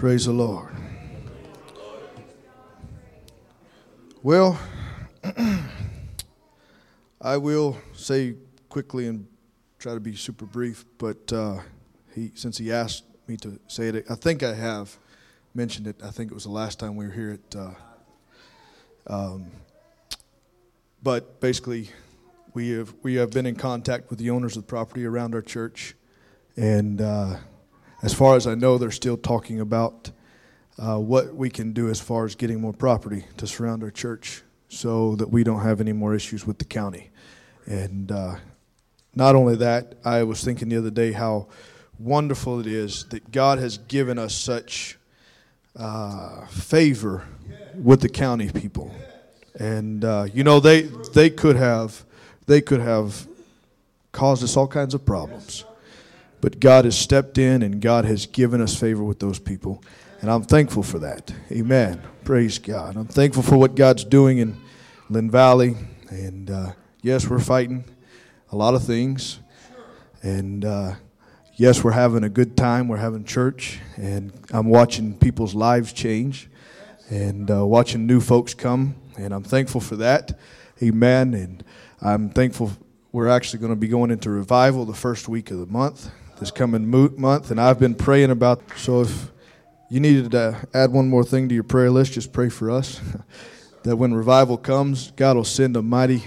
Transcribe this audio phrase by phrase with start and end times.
[0.00, 0.74] Praise the Lord.
[4.22, 4.58] Well,
[7.20, 8.36] I will say
[8.70, 9.26] quickly and
[9.78, 11.58] try to be super brief, but uh,
[12.14, 14.96] he, since he asked me to say it, I think I have
[15.54, 15.96] mentioned it.
[16.02, 17.54] I think it was the last time we were here at.
[17.54, 17.74] Uh,
[19.06, 19.50] um,
[21.02, 21.90] but basically,
[22.54, 25.42] we have we have been in contact with the owners of the property around our
[25.42, 25.94] church,
[26.56, 27.36] and uh,
[28.02, 30.10] as far as I know, they're still talking about
[30.78, 34.42] uh, what we can do as far as getting more property to surround our church,
[34.68, 37.10] so that we don't have any more issues with the county.
[37.66, 38.36] And uh,
[39.14, 41.48] not only that, I was thinking the other day how
[41.98, 44.98] wonderful it is that God has given us such
[45.76, 47.26] uh, favor
[47.74, 48.94] with the county people.
[49.58, 52.04] And uh, you know they they could have
[52.46, 53.26] they could have
[54.12, 55.64] caused us all kinds of problems.
[56.40, 59.82] But God has stepped in and God has given us favor with those people.
[60.20, 61.32] And I'm thankful for that.
[61.50, 62.02] Amen.
[62.24, 62.96] Praise God.
[62.96, 64.60] I'm thankful for what God's doing in
[65.08, 65.76] Lynn Valley.
[66.08, 67.84] And uh, yes, we're fighting
[68.52, 69.40] a lot of things.
[70.22, 70.94] And uh,
[71.56, 72.88] yes, we're having a good time.
[72.88, 73.78] We're having church.
[73.96, 76.48] And I'm watching people's lives change
[77.08, 78.94] and uh, watching new folks come.
[79.18, 80.38] And I'm thankful for that.
[80.82, 81.34] Amen.
[81.34, 81.64] And
[82.00, 82.72] I'm thankful
[83.12, 86.10] we're actually going to be going into revival the first week of the month,
[86.40, 88.62] this coming month, and I've been praying about.
[88.76, 89.30] So if
[89.90, 93.00] you needed to add one more thing to your prayer list, just pray for us
[93.82, 96.24] that when revival comes, God will send a mighty,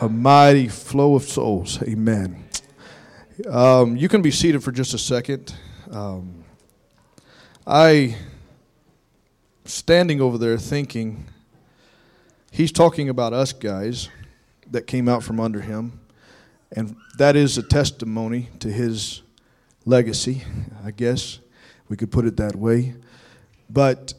[0.00, 1.82] a mighty flow of souls.
[1.82, 2.44] Amen.
[3.48, 5.54] Um, you can be seated for just a second.
[5.90, 6.44] Um,
[7.66, 8.16] I
[9.66, 11.26] standing over there thinking
[12.50, 14.08] he's talking about us guys
[14.70, 16.00] that came out from under him.
[16.74, 19.22] And that is a testimony to his
[19.84, 20.42] legacy,
[20.84, 21.38] I guess
[21.92, 22.94] we could put it that way.
[23.68, 24.14] But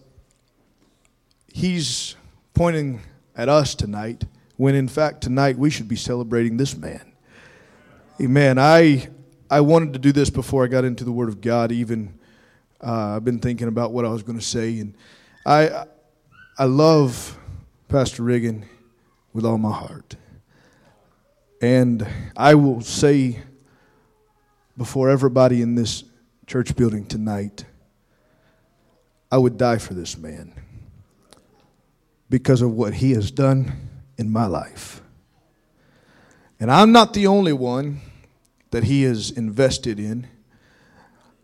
[1.52, 2.16] he's
[2.54, 3.02] pointing
[3.36, 4.26] at us tonight
[4.58, 7.14] when in fact tonight we should be celebrating this man.
[8.22, 8.60] Amen.
[8.60, 9.10] I
[9.50, 11.72] I wanted to do this before I got into the Word of God.
[11.72, 12.14] Even
[12.80, 14.94] uh, I've been thinking about what I was going to say, and
[15.44, 15.86] I
[16.60, 17.36] I love
[17.88, 18.66] Pastor Riggin
[19.34, 20.16] with all my heart.
[21.64, 23.40] And I will say
[24.76, 26.04] before everybody in this
[26.46, 27.64] church building tonight,
[29.32, 30.54] I would die for this man
[32.30, 33.72] because of what he has done
[34.18, 35.02] in my life.
[36.60, 38.02] And I'm not the only one
[38.72, 40.28] that he has invested in,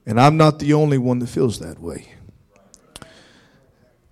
[0.06, 2.12] and I'm not the only one that feels that way.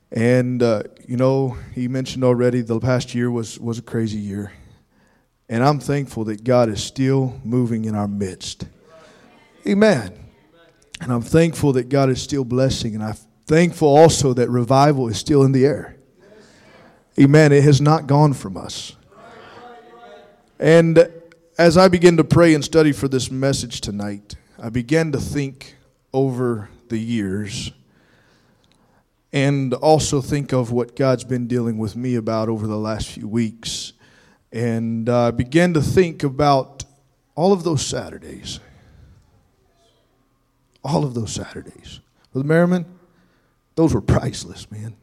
[0.09, 4.53] And, uh, you know, he mentioned already the past year was, was a crazy year.
[5.49, 8.65] And I'm thankful that God is still moving in our midst.
[9.65, 10.13] Amen.
[10.99, 12.95] And I'm thankful that God is still blessing.
[12.95, 13.15] And I'm
[13.45, 15.95] thankful also that revival is still in the air.
[17.19, 17.51] Amen.
[17.51, 18.95] It has not gone from us.
[20.59, 21.11] And
[21.57, 25.75] as I begin to pray and study for this message tonight, I began to think
[26.13, 27.71] over the years
[29.33, 33.27] and also think of what God's been dealing with me about over the last few
[33.27, 33.93] weeks
[34.51, 36.85] and uh, began to think about
[37.35, 38.59] all of those Saturdays.
[40.83, 41.99] All of those Saturdays.
[42.31, 42.85] Brother Merriman,
[43.75, 44.95] those were priceless, man.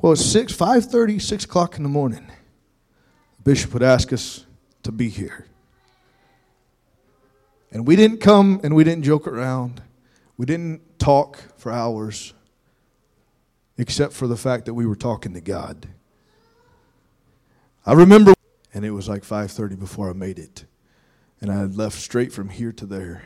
[0.00, 2.26] Well, it's 6, 5.30, 6 o'clock in the morning.
[3.36, 4.46] The bishop would ask us
[4.82, 5.46] to be here.
[7.70, 9.80] And we didn't come and we didn't joke around.
[10.36, 12.34] We didn't talk for hours,
[13.78, 15.86] except for the fact that we were talking to God.
[17.84, 18.34] I remember,
[18.72, 20.64] and it was like 5:30 before I made it,
[21.40, 23.24] and I had left straight from here to there.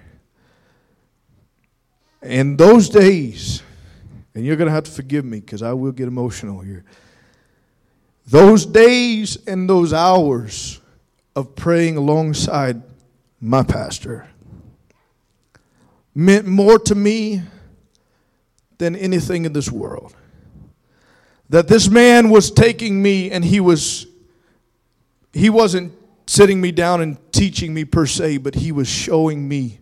[2.22, 3.62] And those days,
[4.34, 6.84] and you're going to have to forgive me because I will get emotional here.
[8.26, 10.80] Those days and those hours
[11.36, 12.82] of praying alongside
[13.40, 14.26] my pastor
[16.14, 17.42] meant more to me
[18.78, 20.16] than anything in this world.
[21.50, 24.06] That this man was taking me and he was
[25.36, 25.92] he wasn't
[26.26, 29.78] sitting me down and teaching me per se, but he was showing me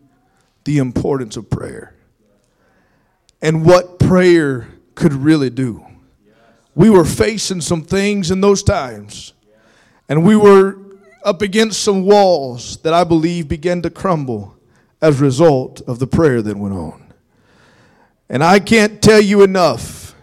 [0.64, 1.94] the importance of prayer
[3.40, 5.84] and what prayer could really do.
[6.74, 9.32] We were facing some things in those times,
[10.08, 10.78] and we were
[11.24, 14.56] up against some walls that I believe began to crumble
[15.00, 17.12] as a result of the prayer that went on.
[18.28, 20.14] And I can't tell you enough.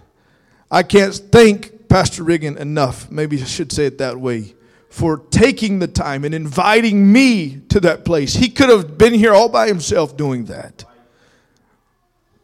[0.69, 3.09] I can't thank Pastor Riggin enough.
[3.09, 4.55] Maybe I should say it that way
[4.91, 8.33] for taking the time and inviting me to that place.
[8.33, 10.83] He could have been here all by himself doing that.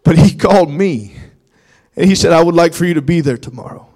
[0.06, 1.14] But he called me.
[1.98, 3.90] And he said, I would like for you to be there tomorrow.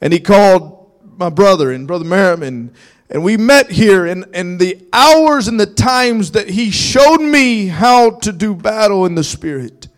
[0.00, 2.72] And he called my brother and Brother Merriman.
[3.10, 4.06] And we met here.
[4.06, 9.04] And, and the hours and the times that he showed me how to do battle
[9.04, 9.88] in the Spirit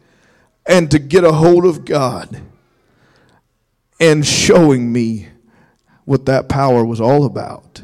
[0.64, 2.40] and to get a hold of God
[4.00, 5.28] and showing me
[6.06, 7.82] what that power was all about.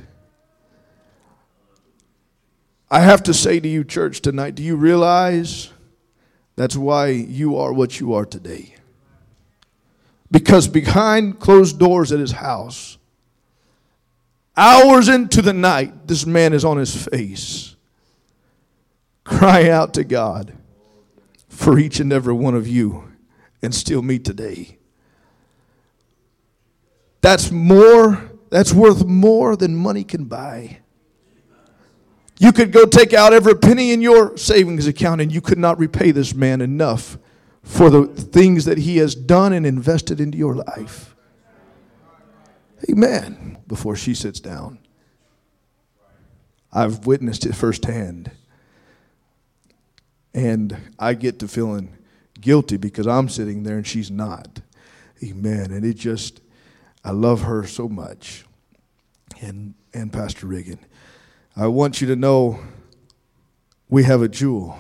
[2.90, 5.70] I have to say to you, church, tonight, do you realize
[6.56, 8.74] that's why you are what you are today?
[10.30, 12.96] Because behind closed doors at his house,
[14.56, 17.76] hours into the night, this man is on his face,
[19.25, 20.54] crying out to God
[21.48, 23.10] for each and every one of you
[23.62, 24.78] and still me today.
[27.22, 30.78] That's more, that's worth more than money can buy.
[32.38, 35.78] You could go take out every penny in your savings account and you could not
[35.78, 37.16] repay this man enough
[37.62, 41.14] for the things that he has done and invested into your life.
[42.90, 43.58] Amen.
[43.68, 44.80] Before she sits down,
[46.72, 48.32] I've witnessed it firsthand.
[50.34, 51.96] And I get to feeling
[52.40, 54.60] guilty because I'm sitting there and she's not.
[55.22, 55.70] Amen.
[55.70, 56.40] And it just,
[57.04, 58.44] I love her so much.
[59.40, 60.78] And, and Pastor Reagan.
[61.56, 62.60] I want you to know
[63.88, 64.78] we have a jewel.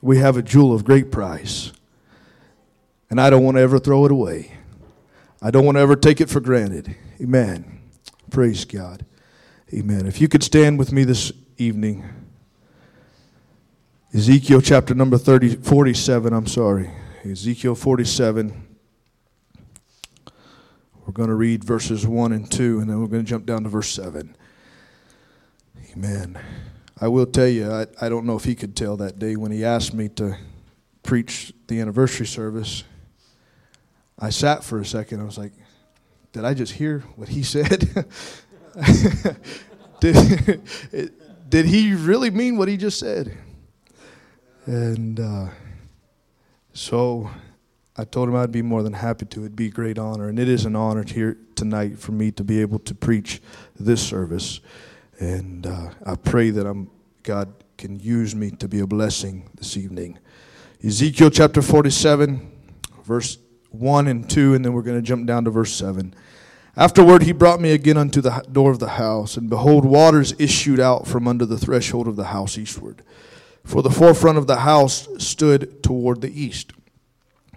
[0.00, 1.72] We have a jewel of great price.
[3.10, 4.52] And I don't want to ever throw it away.
[5.42, 6.96] I don't want to ever take it for granted.
[7.20, 7.80] Amen.
[8.30, 9.04] Praise God.
[9.72, 10.06] Amen.
[10.06, 12.04] If you could stand with me this evening.
[14.14, 16.90] Ezekiel chapter number 30, 47, I'm sorry.
[17.24, 18.63] Ezekiel 47.
[21.06, 23.64] We're going to read verses 1 and 2, and then we're going to jump down
[23.64, 24.34] to verse 7.
[25.92, 26.38] Amen.
[26.98, 29.52] I will tell you, I, I don't know if he could tell that day when
[29.52, 30.38] he asked me to
[31.02, 32.84] preach the anniversary service.
[34.18, 35.20] I sat for a second.
[35.20, 35.52] I was like,
[36.32, 38.06] did I just hear what he said?
[40.00, 40.62] did,
[41.50, 43.36] did he really mean what he just said?
[44.64, 45.48] And uh,
[46.72, 47.30] so
[47.96, 49.40] I told him I'd be more than happy to.
[49.40, 50.28] It'd be a great honor.
[50.28, 53.40] And it is an honor here tonight for me to be able to preach
[53.78, 54.60] this service.
[55.20, 56.90] And uh, I pray that I'm,
[57.22, 60.18] God can use me to be a blessing this evening.
[60.84, 62.50] Ezekiel chapter 47,
[63.04, 63.38] verse
[63.70, 66.14] 1 and 2, and then we're going to jump down to verse 7.
[66.76, 70.80] Afterward, he brought me again unto the door of the house, and behold, waters issued
[70.80, 73.02] out from under the threshold of the house eastward.
[73.62, 76.72] For the forefront of the house stood toward the east.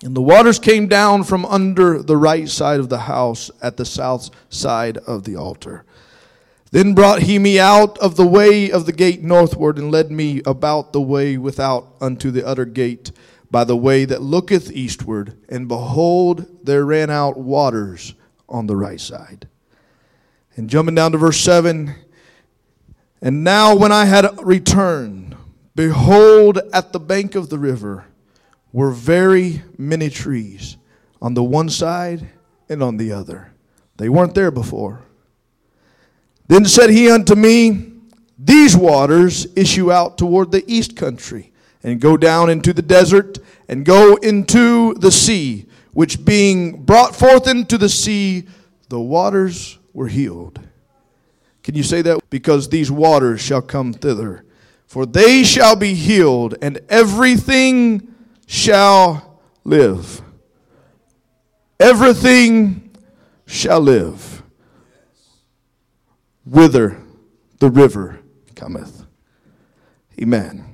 [0.04, 3.86] And the waters came down from under the right side of the house at the
[3.86, 5.86] south side of the altar.
[6.72, 10.42] Then brought he me out of the way of the gate northward, and led me
[10.46, 13.12] about the way without unto the utter gate,
[13.50, 15.38] by the way that looketh eastward.
[15.48, 18.14] And behold, there ran out waters
[18.50, 19.48] on the right side.
[20.56, 21.96] And jumping down to verse 7
[23.22, 25.38] And now when I had returned,
[25.74, 28.07] behold, at the bank of the river
[28.78, 30.78] were very many trees
[31.20, 32.30] on the one side
[32.70, 33.52] and on the other.
[33.98, 35.02] They weren't there before.
[36.48, 37.94] Then said he unto me,
[38.38, 41.52] These waters issue out toward the east country,
[41.82, 47.48] and go down into the desert, and go into the sea, which being brought forth
[47.48, 48.46] into the sea,
[48.90, 50.60] the waters were healed.
[51.64, 52.20] Can you say that?
[52.30, 54.46] Because these waters shall come thither,
[54.86, 58.14] for they shall be healed, and everything
[58.48, 60.22] shall live.
[61.80, 62.90] Everything
[63.46, 64.42] shall live
[66.44, 67.00] whither
[67.60, 68.20] the river
[68.56, 69.06] cometh.
[70.20, 70.66] Amen.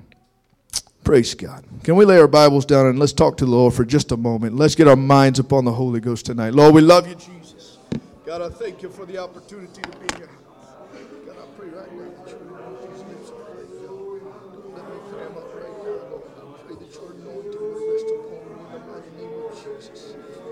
[1.04, 1.66] Praise God.
[1.84, 4.18] Can we lay our Bibles down and let's talk to the Lord for just a
[4.18, 4.56] moment?
[4.56, 6.54] Let's get our minds upon the Holy Ghost tonight.
[6.54, 7.78] Lord, we love you, Jesus.
[8.26, 10.30] God, I thank you for the opportunity to be here.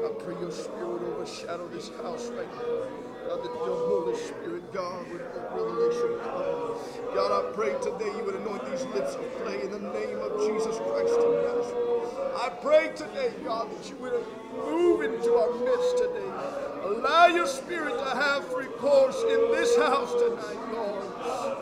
[0.03, 3.01] I pray your spirit overshadow this house right now.
[3.27, 6.73] God, that your Holy Spirit, God, would revelation come.
[7.13, 10.39] God, I pray today you would anoint these lips of clay in the name of
[10.41, 12.01] Jesus Christ of Nazareth.
[12.35, 14.25] I pray today, God, that you would
[14.65, 16.31] move into our midst today.
[16.83, 21.05] Allow your spirit to have free course in this house tonight, Lord.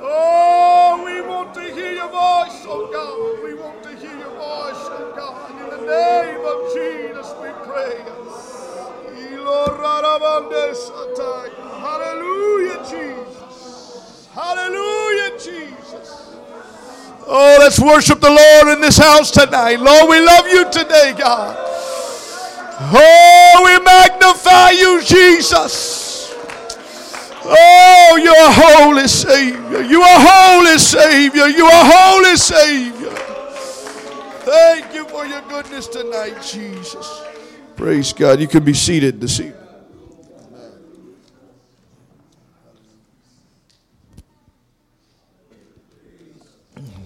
[0.02, 3.44] Oh, we want to hear your voice, oh God.
[3.44, 5.52] We want to hear your voice, oh God.
[5.52, 8.29] In the name of Jesus, we pray.
[11.82, 14.28] Hallelujah, Jesus.
[14.34, 16.36] Hallelujah, Jesus.
[17.26, 19.80] Oh, let's worship the Lord in this house tonight.
[19.80, 21.56] Lord, we love you today, God.
[22.82, 26.34] Oh, we magnify you, Jesus.
[27.44, 29.82] Oh, you're a holy Savior.
[29.82, 31.48] You are holy Savior.
[31.48, 33.10] You are holy Savior.
[34.46, 37.29] Thank you for your goodness tonight, Jesus.
[37.80, 38.42] Praise God.
[38.42, 39.56] You can be seated this evening.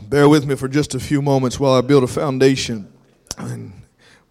[0.09, 2.91] Bear with me for just a few moments while I build a foundation.
[3.37, 3.71] And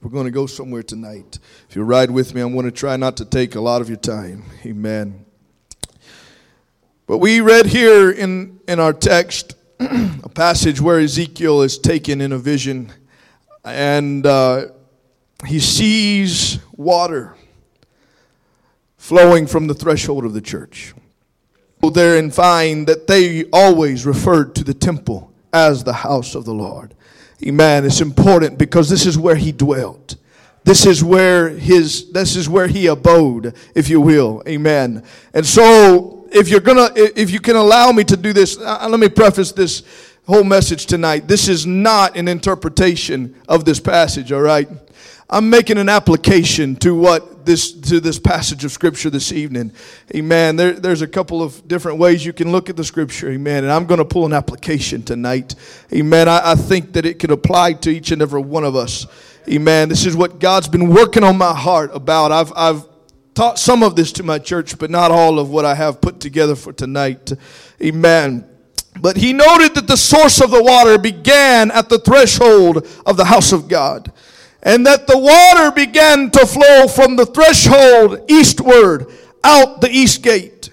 [0.03, 1.39] we're going to go somewhere tonight.
[1.71, 3.89] If you ride with me, I'm going to try not to take a lot of
[3.89, 4.43] your time.
[4.67, 5.25] Amen.
[7.07, 12.33] But we read here in, in our text a passage where Ezekiel is taken in
[12.33, 12.91] a vision
[13.65, 14.67] and uh,
[15.47, 17.35] he sees water
[18.97, 20.95] flowing from the threshold of the church.
[21.81, 26.45] Go There and find that they always referred to the temple as the house of
[26.45, 26.95] the Lord.
[27.45, 27.85] Amen.
[27.85, 30.15] It's important because this is where he dwelt.
[30.65, 34.45] This is where his this is where he abode, if you will.
[34.47, 35.03] Amen.
[35.35, 39.09] And so if you're gonna if you can allow me to do this, let me
[39.09, 39.83] preface this
[40.25, 41.27] whole message tonight.
[41.27, 44.69] This is not an interpretation of this passage, all right?
[45.33, 49.73] I'm making an application to what this to this passage of scripture this evening.
[50.15, 50.57] Amen.
[50.57, 53.31] There, there's a couple of different ways you can look at the scripture.
[53.31, 53.65] Amen.
[53.65, 55.55] And I'm going to pull an application tonight.
[55.91, 56.29] Amen.
[56.29, 59.07] I, I think that it could apply to each and every one of us.
[59.49, 59.89] Amen.
[59.89, 62.31] This is what God's been working on my heart about.
[62.31, 62.87] I've I've
[63.33, 66.21] taught some of this to my church, but not all of what I have put
[66.21, 67.33] together for tonight.
[67.81, 68.47] Amen.
[69.01, 73.25] But he noted that the source of the water began at the threshold of the
[73.25, 74.13] house of God
[74.63, 79.07] and that the water began to flow from the threshold eastward
[79.43, 80.71] out the east gate.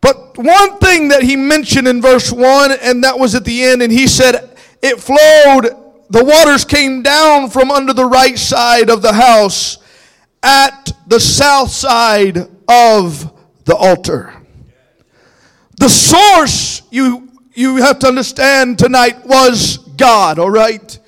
[0.00, 3.82] But one thing that he mentioned in verse 1, and that was at the end,
[3.82, 5.64] and he said, It flowed,
[6.10, 9.78] the waters came down from under the right side of the house
[10.42, 12.36] at the south side
[12.68, 13.32] of
[13.64, 14.34] the altar.
[15.78, 20.98] The source, you, you have to understand tonight, was God, all right?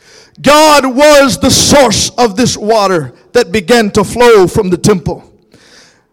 [0.40, 5.32] God was the source of this water that began to flow from the temple.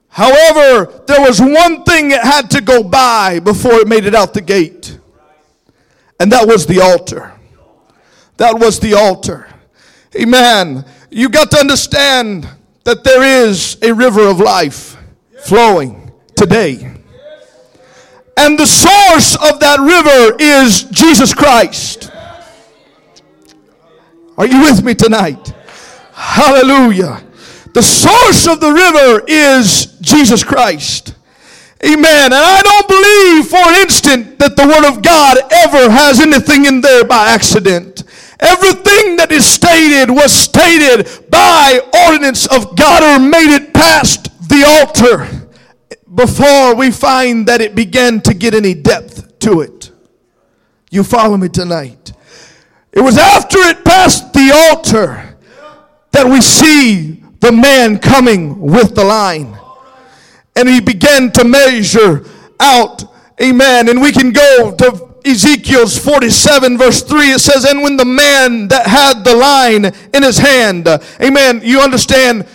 [0.07, 4.33] However, there was one thing it had to go by before it made it out
[4.33, 4.99] the gate,
[6.19, 7.33] and that was the altar.
[8.37, 9.47] That was the altar.
[10.19, 10.85] Amen.
[11.09, 12.47] You got to understand
[12.83, 14.97] that there is a river of life
[15.41, 16.91] flowing today.
[18.37, 22.11] And the source of that river is Jesus Christ.
[24.37, 25.53] Are you with me tonight?
[26.13, 27.23] Hallelujah.
[27.73, 31.15] The source of the river is Jesus Christ.
[31.83, 32.31] Amen.
[32.31, 36.65] And I don't believe for an instant that the Word of God ever has anything
[36.65, 38.03] in there by accident.
[38.39, 44.63] Everything that is stated was stated by ordinance of God or made it past the
[44.65, 45.27] altar
[46.13, 49.91] before we find that it began to get any depth to it.
[50.89, 52.13] You follow me tonight?
[52.91, 55.37] It was after it passed the altar
[56.11, 59.57] that we see the man coming with the line.
[60.55, 62.25] And he began to measure
[62.59, 63.03] out.
[63.41, 63.89] Amen.
[63.89, 67.31] And we can go to Ezekiel's 47 verse 3.
[67.31, 70.87] It says, And when the man that had the line in his hand,
[71.21, 72.47] amen, you understand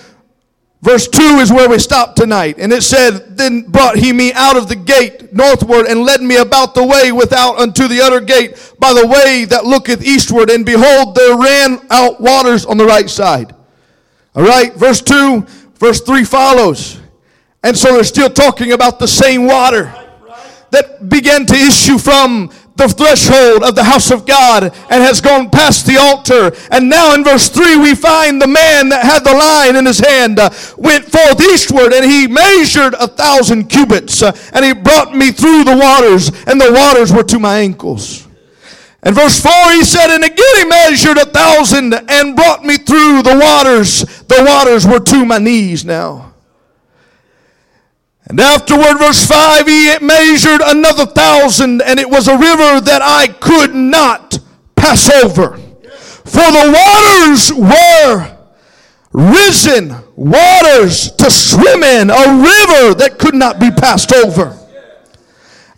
[0.80, 2.56] Verse 2 is where we stop tonight.
[2.58, 6.37] And it said, Then brought he me out of the gate northward and led me
[6.37, 10.50] about the way without unto the other gate by the way that looketh eastward.
[10.50, 13.54] And behold, there ran out waters on the right side.
[14.37, 15.40] All right, verse 2,
[15.75, 17.00] verse 3 follows.
[17.64, 19.92] And so they're still talking about the same water
[20.70, 25.50] that began to issue from the threshold of the house of God and has gone
[25.50, 26.56] past the altar.
[26.70, 29.99] And now in verse 3, we find the man that had the line in his
[29.99, 35.14] hand uh, went forth eastward and he measured a thousand cubits uh, and he brought
[35.14, 38.26] me through the waters and the waters were to my ankles.
[39.02, 43.23] And verse 4, he said, And again he measured a thousand and brought me through
[43.23, 44.00] the waters.
[44.25, 46.27] The waters were to my knees now.
[48.28, 53.28] And afterward, verse 5, he measured another thousand, and it was a river that I
[53.28, 54.38] could not
[54.76, 55.56] pass over.
[55.56, 58.37] For the waters were
[59.12, 64.54] risen waters to swim in, a river that could not be passed over.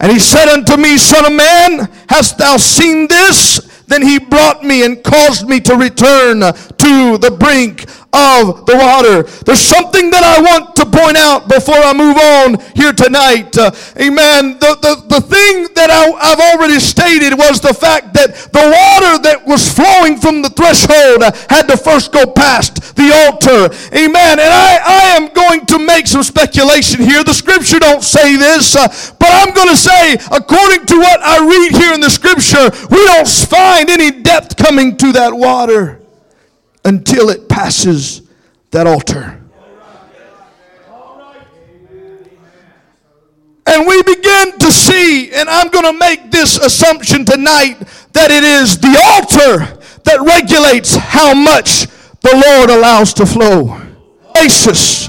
[0.01, 3.61] And he said unto me, Son of man, hast thou seen this?
[3.87, 9.23] Then he brought me and caused me to return to the brink of the water.
[9.47, 13.57] There's something that I want to point out before I move on here tonight.
[13.57, 14.59] Uh, amen.
[14.59, 19.23] The, the, the thing that I, I've already stated was the fact that the water
[19.23, 23.71] that was flowing from the threshold had to first go past the altar.
[23.95, 24.43] Amen.
[24.43, 27.23] And I, I am going to make some speculation here.
[27.23, 28.89] The scripture don't say this, uh,
[29.19, 33.05] but I'm going to say, according to what I read here in the scripture, we
[33.07, 36.00] don't find any depth coming to that water
[36.91, 38.23] until it passes
[38.73, 39.41] that altar.
[43.65, 47.77] And we begin to see, and I'm going to make this assumption tonight,
[48.13, 51.87] that it is the altar that regulates how much
[52.23, 53.81] the Lord allows to flow.
[54.35, 55.09] Basis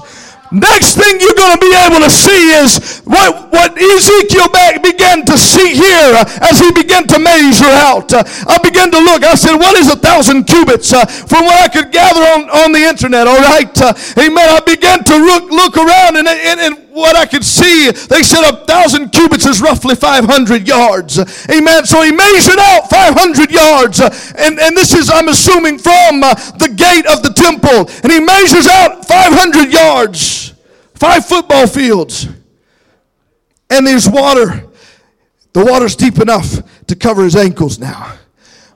[0.52, 4.52] Next thing you're going to be able to see is what, what Ezekiel
[4.84, 6.12] began to see here
[6.44, 8.12] as he began to measure out.
[8.14, 9.24] I began to look.
[9.24, 10.92] I said, what is a thousand cubits?
[10.92, 13.72] Uh, from what I could gather on, on the internet, all right?
[13.82, 14.50] Uh, amen.
[14.50, 18.44] I began to look, look around and, and, and what I could see, they said
[18.44, 21.18] a thousand cubits is roughly 500 yards.
[21.50, 21.86] Amen.
[21.86, 24.00] So he measured out 500 yards.
[24.02, 27.90] And, and this is, I'm assuming, from uh, the gate of the temple.
[28.04, 30.41] And he measures out 500 yards,
[31.02, 32.28] five football fields.
[33.72, 34.70] And there's water.
[35.54, 38.20] The water's deep enough to cover his ankles now.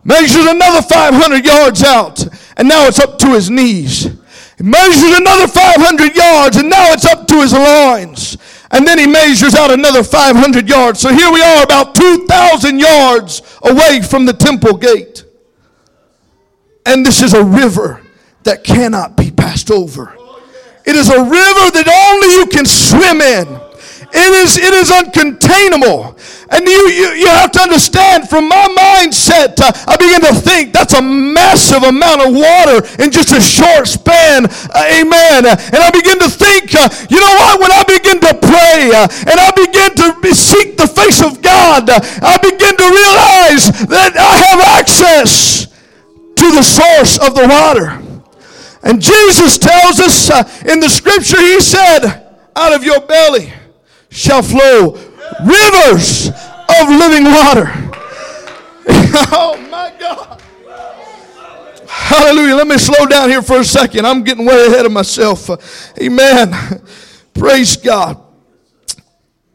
[0.04, 2.26] Measures another 500 yards out.
[2.58, 4.06] And now it's up to his knees.
[4.58, 8.38] He measures another 500 yards, and now it's up to his loins.
[8.72, 11.02] And then he measures out another 500 yards.
[11.02, 15.26] So here we are, about 2,000 yards away from the temple gate.
[16.88, 18.02] And this is a river
[18.44, 20.18] that cannot be passed over.
[20.86, 23.66] It is a river that only you can swim in.
[24.16, 26.16] It is, it is uncontainable.
[26.48, 30.72] And you, you, you have to understand from my mindset, uh, I begin to think
[30.72, 34.46] that's a massive amount of water in just a short span.
[34.46, 35.46] Uh, amen.
[35.50, 37.60] And I begin to think, uh, you know what?
[37.60, 41.90] When I begin to pray uh, and I begin to seek the face of God,
[41.90, 48.05] uh, I begin to realize that I have access to the source of the water.
[48.86, 52.22] And Jesus tells us uh, in the scripture, He said,
[52.56, 53.52] out of your belly
[54.10, 54.94] shall flow
[55.44, 57.72] rivers of living water.
[59.34, 60.42] oh my God.
[61.88, 62.56] Hallelujah.
[62.56, 64.06] Let me slow down here for a second.
[64.06, 65.50] I'm getting way ahead of myself.
[66.00, 66.82] Amen.
[67.34, 68.25] Praise God.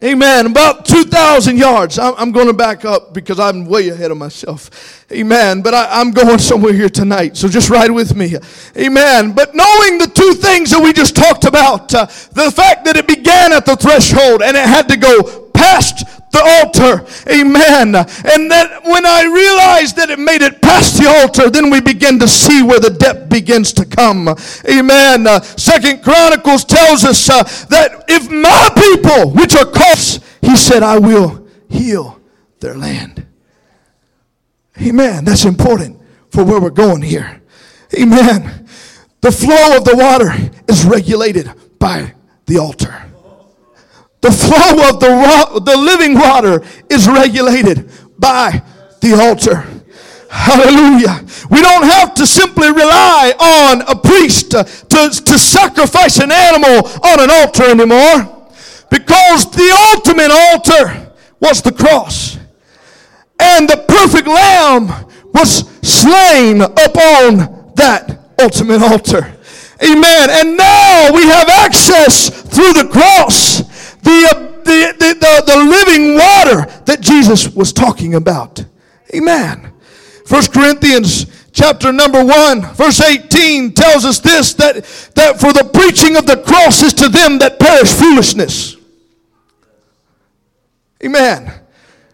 [0.02, 0.46] Amen.
[0.46, 1.98] About 2,000 yards.
[1.98, 5.04] I'm going to back up because I'm way ahead of myself.
[5.12, 5.60] Amen.
[5.60, 7.36] But I, am going somewhere here tonight.
[7.36, 8.34] So just ride with me.
[8.78, 9.32] Amen.
[9.32, 13.06] But knowing the two things that we just talked about, uh, the fact that it
[13.06, 17.04] began at the threshold and it had to go past the altar.
[17.28, 17.94] Amen.
[17.94, 22.18] And then when I realized that it made it past the altar, then we begin
[22.20, 24.28] to see where the depth begins to come.
[24.68, 25.26] Amen.
[25.26, 29.90] Uh, Second Chronicles tells us uh, that if my people, which are called,
[30.40, 32.20] he said, I will heal
[32.60, 33.26] their land.
[34.80, 35.24] Amen.
[35.24, 37.42] That's important for where we're going here.
[37.98, 38.68] Amen.
[39.20, 40.32] The flow of the water
[40.68, 42.14] is regulated by
[42.46, 43.09] the altar.
[44.20, 48.62] The flow of the, the living water is regulated by
[49.00, 49.66] the altar.
[50.30, 51.24] Hallelujah.
[51.50, 56.87] We don't have to simply rely on a priest to, to, to sacrifice an animal
[57.02, 58.48] on an altar anymore
[58.90, 62.38] because the ultimate altar was the cross.
[63.40, 64.88] And the perfect lamb
[65.33, 69.35] was slain upon that ultimate altar.
[69.83, 70.28] Amen.
[70.30, 73.59] And now we have access through the cross
[74.10, 78.64] the, the, the, the, living water that Jesus was talking about.
[79.14, 79.72] Amen.
[80.26, 84.76] First Corinthians chapter number 1 verse 18 tells us this that,
[85.16, 88.76] that for the preaching of the cross is to them that perish foolishness.
[91.04, 91.52] Amen.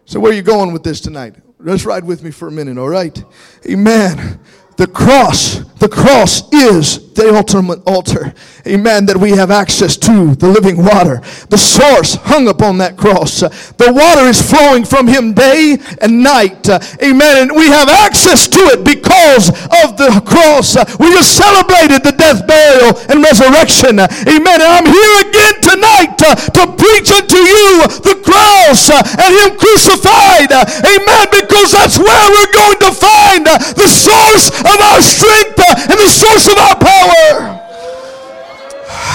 [0.05, 1.35] So where are you going with this tonight?
[1.65, 3.23] Just ride with me for a minute all right?
[3.69, 4.41] Amen
[4.77, 8.33] the cross, the cross is the ultimate altar.
[8.67, 9.07] Amen.
[9.07, 11.25] That we have access to the living water.
[11.49, 13.41] The source hung upon that cross.
[13.41, 16.69] The water is flowing from him day and night.
[17.01, 17.49] Amen.
[17.49, 19.49] And we have access to it because
[19.85, 20.77] of the cross.
[21.01, 23.97] We just celebrated the death, burial, and resurrection.
[24.01, 24.59] Amen.
[24.61, 29.57] And I'm here again tonight uh, to preach unto you the cross uh, and him
[29.57, 30.53] crucified.
[30.53, 31.25] Amen.
[31.33, 36.47] Because that's where we're going to find the source of our strength and the source
[36.49, 37.57] of our power.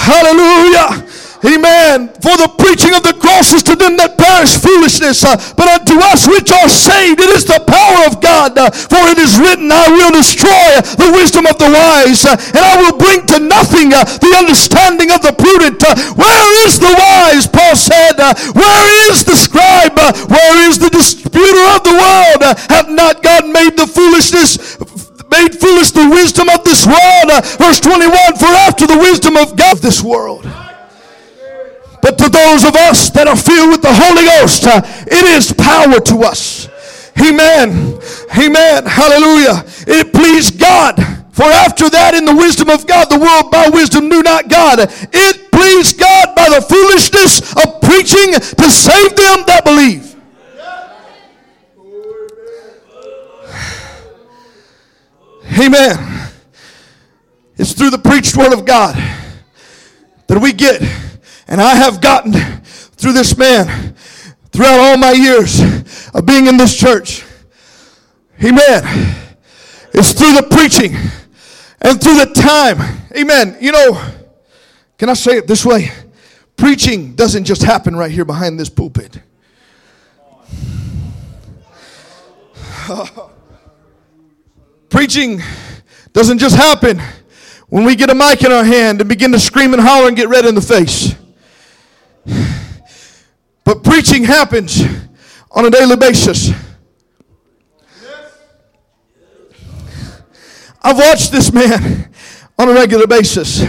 [0.02, 1.12] Hallelujah.
[1.42, 2.06] Amen.
[2.22, 5.98] For the preaching of the cross is to them that perish foolishness, uh, but unto
[5.98, 8.54] us which are saved it is the power of God.
[8.54, 12.62] Uh, for it is written, I will destroy the wisdom of the wise, uh, and
[12.62, 15.82] I will bring to nothing uh, the understanding of the prudent.
[15.82, 17.50] Uh, where is the wise?
[17.50, 18.22] Paul said.
[18.22, 19.98] Uh, where is the scribe?
[20.30, 22.42] where is the disputer of the world?
[22.70, 24.78] have not God made the foolishness
[25.32, 27.28] made foolish the wisdom of this world.
[27.56, 30.44] verse 21 For after the wisdom of God this world
[32.02, 35.54] but to those of us that are filled with the Holy Ghost, uh, it is
[35.54, 36.68] power to us.
[37.14, 37.94] Amen.
[38.36, 38.84] Amen.
[38.84, 39.62] Hallelujah.
[39.86, 40.98] It pleased God.
[41.30, 44.80] For after that, in the wisdom of God, the world by wisdom knew not God.
[44.82, 50.11] It pleased God by the foolishness of preaching to save them that believe.
[55.58, 56.28] Amen.
[57.56, 58.96] It's through the preached word of God
[60.26, 60.80] that we get
[61.52, 63.94] and I have gotten through this man
[64.52, 65.60] throughout all my years
[66.14, 67.24] of being in this church.
[68.42, 69.14] Amen.
[69.92, 70.94] It's through the preaching
[71.82, 72.80] and through the time.
[73.14, 73.58] Amen.
[73.60, 74.02] You know,
[74.96, 75.90] can I say it this way?
[76.56, 79.20] Preaching doesn't just happen right here behind this pulpit.
[84.92, 85.40] Preaching
[86.12, 87.00] doesn't just happen
[87.70, 90.14] when we get a mic in our hand and begin to scream and holler and
[90.14, 91.14] get red in the face.
[93.64, 94.82] But preaching happens
[95.50, 96.50] on a daily basis.
[100.82, 102.12] I've watched this man
[102.58, 103.64] on a regular basis.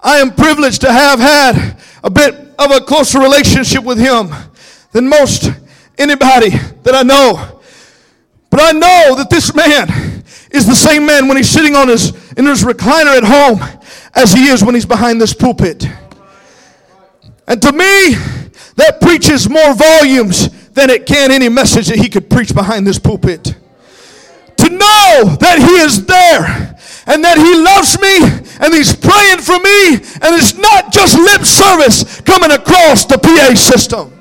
[0.00, 4.30] I am privileged to have had a bit of a closer relationship with him
[4.92, 5.50] than most
[5.98, 6.50] anybody
[6.84, 7.60] that I know.
[8.50, 10.07] But I know that this man
[10.50, 13.60] is the same man when he's sitting on his in his recliner at home
[14.14, 15.86] as he is when he's behind this pulpit.
[17.46, 18.14] And to me,
[18.76, 22.98] that preaches more volumes than it can any message that he could preach behind this
[22.98, 23.44] pulpit.
[23.44, 29.58] To know that he is there and that he loves me and he's praying for
[29.58, 34.17] me and it's not just lip service coming across the PA system.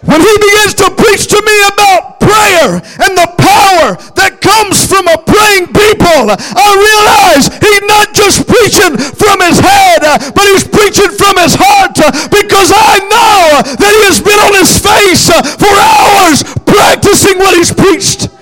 [0.00, 5.04] When he begins to preach to me about prayer and the power that comes from
[5.04, 10.00] a praying people, I realize he's not just preaching from his head,
[10.32, 12.00] but he's preaching from his heart
[12.32, 17.72] because I know that he has been on his face for hours practicing what he's
[17.72, 18.32] preached.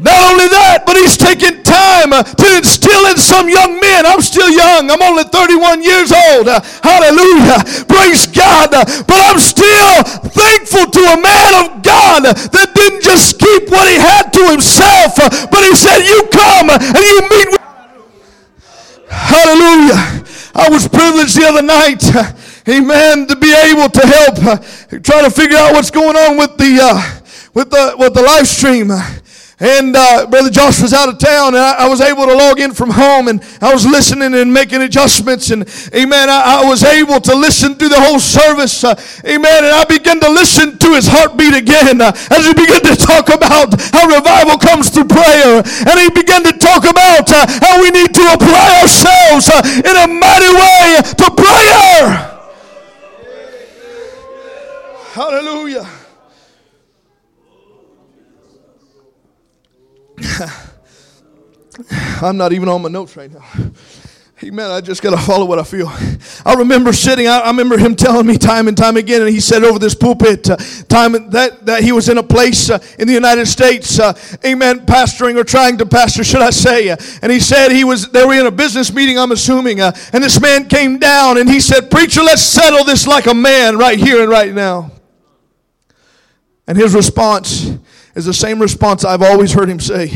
[0.00, 4.08] Not only that, but he's taken time uh, to instill in some young men.
[4.08, 4.88] I'm still young.
[4.88, 6.48] I'm only 31 years old.
[6.48, 7.60] Uh, hallelujah.
[7.84, 8.72] Praise God.
[8.72, 10.00] Uh, but I'm still
[10.32, 15.20] thankful to a man of God that didn't just keep what he had to himself,
[15.52, 17.60] but he said, You come and you meet with.
[19.12, 20.24] Hallelujah.
[20.54, 22.00] I was privileged the other night,
[22.68, 24.36] amen, to be able to help
[25.04, 27.20] try to figure out what's going on with the uh,
[27.54, 28.90] with the with the live stream.
[29.60, 32.58] And uh, Brother Josh was out of town, and I, I, was able to log
[32.60, 35.50] in from home, and I was listening and making adjustments.
[35.50, 38.82] And amen, I, I was able to listen through the whole service.
[38.82, 39.64] Uh, amen.
[39.64, 43.28] And I began to listen to his heartbeat again uh, as he began to talk
[43.28, 45.60] about how revival comes through prayer.
[45.60, 49.92] And he began to talk about uh, how we need to apply ourselves uh, in
[49.92, 52.30] a mighty way to prayer.
[55.12, 55.99] Hallelujah.
[62.22, 63.44] I'm not even on my notes right now.
[64.42, 64.70] Amen.
[64.70, 65.86] I just got to follow what I feel.
[66.46, 69.38] I remember sitting, I, I, remember him telling me time and time again, and he
[69.38, 70.56] said over this pulpit, uh,
[70.88, 74.86] time that, that he was in a place uh, in the United States, uh, amen,
[74.86, 76.88] pastoring or trying to pastor, should I say.
[76.88, 79.92] Uh, and he said he was, they were in a business meeting, I'm assuming, uh,
[80.14, 83.76] and this man came down and he said, Preacher, let's settle this like a man
[83.76, 84.90] right here and right now.
[86.66, 87.76] And his response
[88.20, 90.10] is the same response I've always heard him say.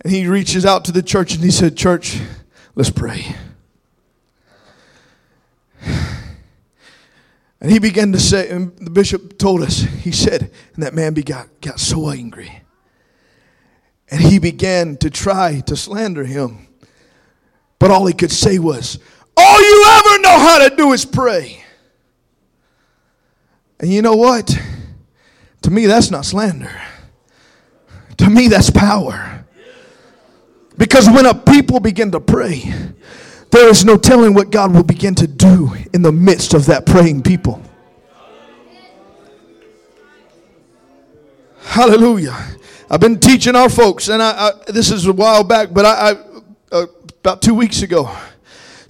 [0.00, 2.18] And he reaches out to the church and he said, Church,
[2.74, 3.36] let's pray.
[7.60, 11.14] And he began to say, and the bishop told us, he said, and that man
[11.14, 12.60] got, got so angry.
[14.10, 16.66] And he began to try to slander him.
[17.78, 18.98] But all he could say was,
[19.36, 21.62] All you ever know how to do is pray.
[23.78, 24.58] And you know what?
[25.62, 26.80] To me, that's not slander.
[28.18, 29.44] To me, that's power.
[30.76, 32.72] Because when a people begin to pray,
[33.50, 36.86] there is no telling what God will begin to do in the midst of that
[36.86, 37.62] praying people.
[41.60, 42.36] Hallelujah.
[42.90, 46.10] I've been teaching our folks, and I, I this is a while back, but I,
[46.10, 46.14] I
[46.72, 46.86] uh,
[47.20, 48.14] about two weeks ago.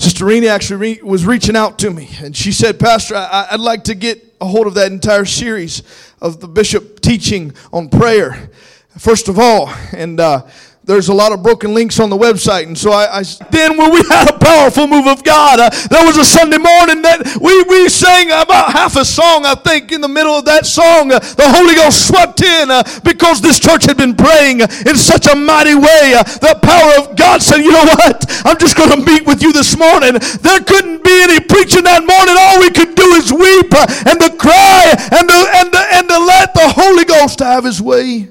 [0.02, 3.60] Sister Rena actually re- was reaching out to me, and she said, Pastor, I- I'd
[3.60, 5.84] like to get a hold of that entire series
[6.20, 8.50] of the bishop teaching on prayer,
[8.98, 9.72] first of all.
[9.92, 10.42] And uh,
[10.85, 12.66] there's a lot of broken links on the website.
[12.66, 16.05] And so I, I then when we had a powerful move of God, uh, there
[16.05, 20.01] was a Sunday morning that we, we sang about half a song, I think, in
[20.01, 21.12] the middle of that song.
[21.12, 25.29] Uh, the Holy Ghost swept in uh, because this church had been praying in such
[25.31, 26.18] a mighty way.
[26.18, 28.27] Uh, the power of God said, you know what?
[28.45, 30.18] I'm just going to meet with you this morning.
[30.42, 32.35] There couldn't be any preaching that morning.
[32.35, 36.05] All we could do is weep uh, and to cry and to, and, to, and
[36.11, 38.29] to let the Holy Ghost have his way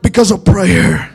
[0.00, 1.13] because of prayer.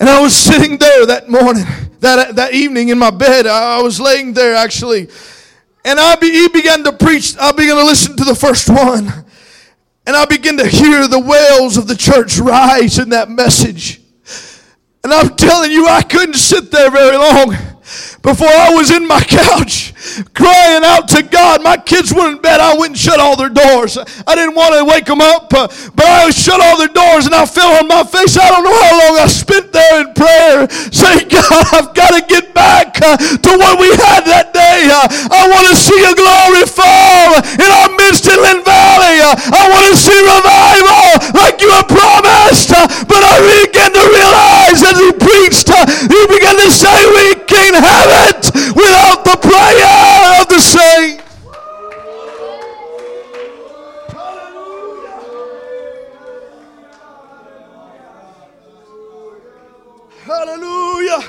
[0.00, 1.64] And I was sitting there that morning,
[2.00, 3.46] that, that evening in my bed.
[3.46, 5.08] I was laying there actually.
[5.84, 7.36] And I be, he began to preach.
[7.38, 9.06] I began to listen to the first one.
[10.06, 14.00] And I began to hear the wails of the church rise in that message.
[15.04, 17.54] And I'm telling you, I couldn't sit there very long
[18.22, 19.92] before I was in my couch
[20.34, 21.62] crying out to God.
[21.62, 22.60] My kids were in bed.
[22.60, 23.96] I went and shut all their doors.
[24.26, 27.34] I didn't want to wake them up, uh, but I shut all their doors and
[27.34, 28.36] I fell on my face.
[28.36, 32.22] I don't know how long I spent there in prayer saying, God, I've got to
[32.24, 34.88] get back uh, to what we had that day.
[34.88, 39.20] Uh, I want to see a glory fall in our midst in Lynn Valley.
[39.24, 42.72] I want to see revival like you have promised.
[43.08, 45.68] But I began to realize as he preached,
[46.08, 47.39] he began to say, we
[47.70, 51.24] can't have it without the prayer of the saints.
[60.24, 61.20] Hallelujah.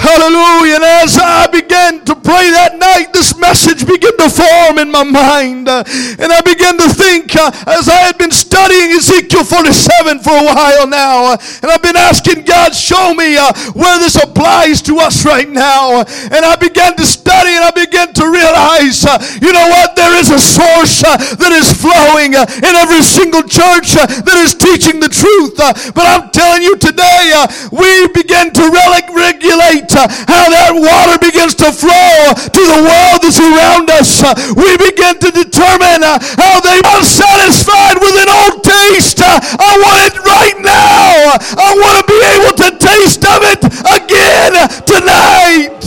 [0.00, 0.74] Hallelujah.
[0.76, 4.30] And as I began to pray that night, this message began to
[4.70, 5.68] in my mind.
[5.68, 5.82] Uh,
[6.18, 10.44] and I began to think uh, as I had been studying Ezekiel 47 for a
[10.46, 11.34] while now.
[11.34, 15.48] Uh, and I've been asking God, show me uh, where this applies to us right
[15.48, 16.00] now.
[16.00, 19.96] Uh, and I began to study and I began to realize, uh, you know what?
[19.96, 25.10] There is a source that is flowing in every single church that is teaching the
[25.10, 25.58] truth.
[25.58, 27.34] but I'm telling you today,
[27.74, 33.90] we begin to regulate how that water begins to flow to the world that's around
[33.90, 34.22] us.
[34.62, 39.20] Uh, we begin to determine uh, how they are satisfied with an old taste.
[39.22, 41.36] I want it right now.
[41.58, 43.62] I want to be able to taste of it
[43.98, 44.52] again
[44.86, 45.82] tonight.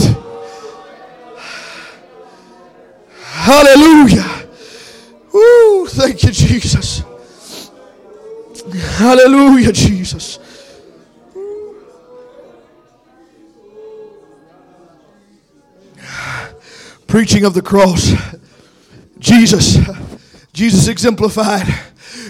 [3.22, 4.48] Hallelujah.
[5.32, 7.02] Woo, thank you, Jesus.
[8.98, 10.38] Hallelujah, Jesus.
[17.06, 18.12] preaching of the cross.
[19.18, 19.78] Jesus,
[20.52, 21.66] Jesus exemplified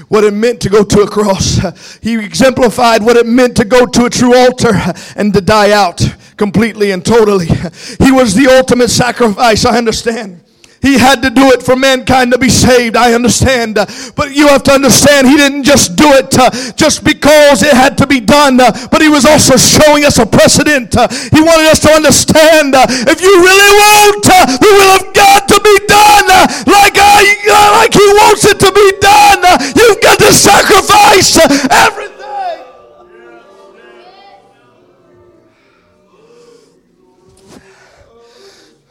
[0.08, 1.98] what it meant to go to a cross.
[2.00, 4.72] He exemplified what it meant to go to a true altar
[5.16, 6.02] and to die out
[6.36, 7.46] completely and totally.
[7.46, 10.42] He was the ultimate sacrifice, I understand.
[10.86, 12.94] He had to do it for mankind to be saved.
[12.94, 13.74] I understand.
[14.14, 17.98] But you have to understand, He didn't just do it uh, just because it had
[17.98, 20.96] to be done, uh, but He was also showing us a precedent.
[20.96, 24.22] Uh, he wanted us to understand if you really want
[24.62, 26.28] the will of God to be done
[26.70, 29.42] like, I, like He wants it to be done,
[29.74, 32.14] you've got to sacrifice everything.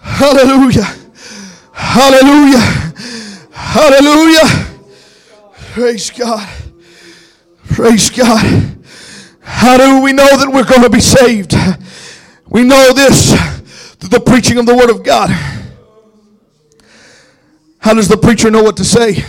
[0.01, 1.04] Hallelujah.
[1.95, 2.93] Hallelujah.
[3.53, 4.75] Hallelujah.
[5.71, 6.49] Praise God.
[7.69, 8.83] Praise God.
[9.39, 11.55] How do we know that we're going to be saved?
[12.49, 13.31] We know this
[13.93, 15.29] through the preaching of the Word of God.
[17.79, 19.23] How does the preacher know what to say?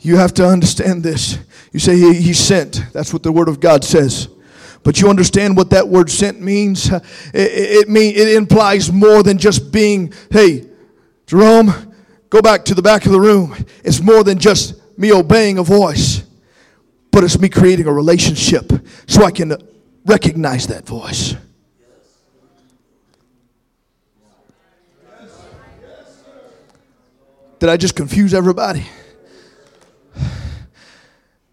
[0.00, 1.38] You have to understand this.
[1.72, 2.92] You say he, he sent.
[2.92, 4.28] That's what the Word of God says.
[4.84, 6.90] But you understand what that word sent means?
[6.90, 10.66] It, it, mean, it implies more than just being, hey,
[11.26, 11.94] Jerome,
[12.28, 13.56] go back to the back of the room.
[13.82, 16.22] It's more than just me obeying a voice,
[17.10, 18.70] but it's me creating a relationship
[19.06, 19.56] so I can
[20.04, 21.34] recognize that voice.
[27.58, 28.84] Did I just confuse everybody?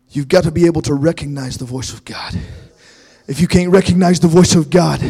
[0.09, 2.37] You've got to be able to recognize the voice of God.
[3.31, 5.01] If you can't recognize the voice of God,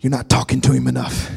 [0.00, 1.28] you're not talking to Him enough.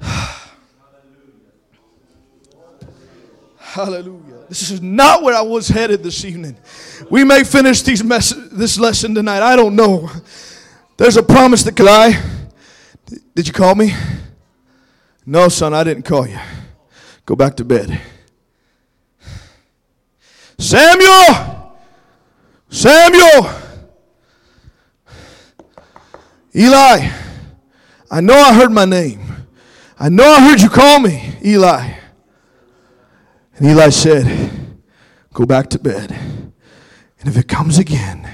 [3.58, 4.46] Hallelujah.
[4.48, 6.56] This is not where I was headed this evening.
[7.10, 9.42] We may finish these mess- this lesson tonight.
[9.42, 10.08] I don't know.
[10.96, 12.18] There's a promise that could I.
[13.34, 13.92] Did you call me?
[15.26, 16.40] No, son, I didn't call you.
[17.26, 18.00] Go back to bed.
[20.58, 21.53] Samuel!
[22.74, 23.48] Samuel!
[26.56, 27.08] Eli,
[28.10, 29.20] I know I heard my name.
[29.96, 31.94] I know I heard you call me, Eli.
[33.56, 34.82] And Eli said,
[35.32, 36.10] Go back to bed.
[37.20, 38.28] And if it comes again,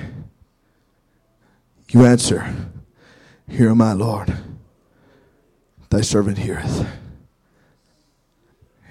[1.91, 2.55] you answer,
[3.47, 4.35] Here am I, Lord.
[5.91, 6.89] Thy servant heareth.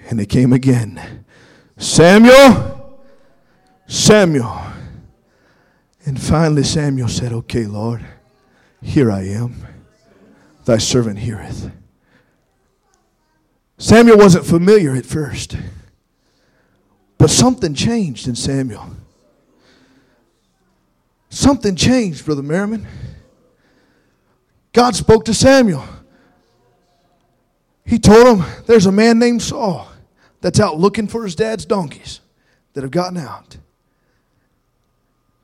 [0.08, 1.24] And it came again,
[1.76, 3.02] Samuel,
[3.88, 4.69] Samuel.
[6.10, 8.04] And finally, Samuel said, Okay, Lord,
[8.82, 9.64] here I am.
[10.64, 11.70] Thy servant heareth.
[13.78, 15.56] Samuel wasn't familiar at first,
[17.16, 18.86] but something changed in Samuel.
[21.28, 22.88] Something changed, Brother Merriman.
[24.72, 25.84] God spoke to Samuel.
[27.86, 29.86] He told him there's a man named Saul
[30.40, 32.20] that's out looking for his dad's donkeys
[32.72, 33.58] that have gotten out.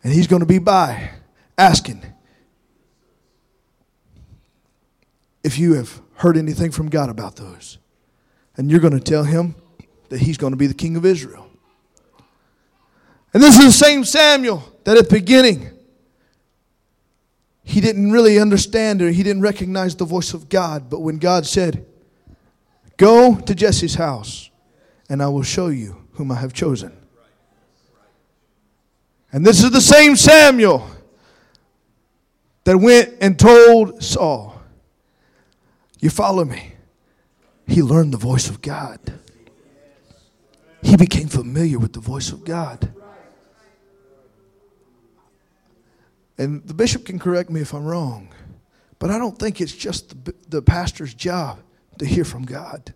[0.07, 1.11] And he's going to be by
[1.59, 2.01] asking
[5.43, 7.79] if you have heard anything from God about those.
[8.57, 9.57] And you're going to tell him
[10.11, 11.51] that he's going to be the king of Israel.
[13.35, 15.71] And this is the same Samuel that at the beginning
[17.65, 20.89] he didn't really understand or he didn't recognize the voice of God.
[20.89, 21.85] But when God said,
[22.97, 24.51] Go to Jesse's house,
[25.09, 26.97] and I will show you whom I have chosen.
[29.33, 30.89] And this is the same Samuel
[32.65, 34.61] that went and told Saul,
[36.01, 36.73] You follow me.
[37.67, 39.01] He learned the voice of God.
[40.83, 42.93] He became familiar with the voice of God.
[46.39, 48.29] And the bishop can correct me if I'm wrong,
[48.99, 51.59] but I don't think it's just the, the pastor's job
[51.99, 52.93] to hear from God.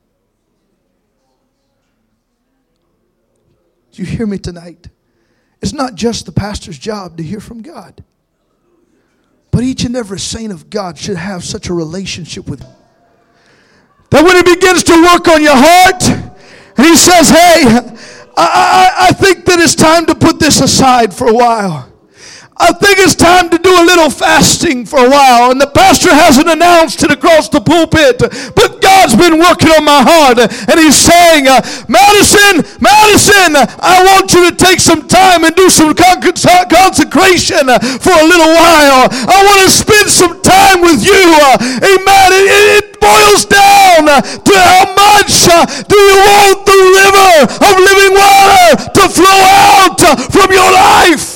[3.92, 4.88] Do you hear me tonight?
[5.62, 8.02] It's not just the pastor's job to hear from God,
[9.50, 12.76] but each and every saint of God should have such a relationship with Him
[14.10, 16.02] that when He begins to work on your heart,
[16.76, 17.64] and He says, Hey,
[18.36, 21.89] I, I, I think that it's time to put this aside for a while.
[22.60, 25.50] I think it's time to do a little fasting for a while.
[25.50, 30.04] And the pastor hasn't announced it across the pulpit, but God's been working on my
[30.04, 30.36] heart.
[30.36, 35.72] And he's saying, uh, Madison, Madison, I want you to take some time and do
[35.72, 37.64] some consecration
[37.96, 39.08] for a little while.
[39.08, 41.24] I want to spend some time with you.
[41.80, 42.28] Amen.
[42.36, 48.12] It, it, boils down to how much uh, do you want the river of living
[48.12, 49.98] water to flow out
[50.30, 51.29] from your life?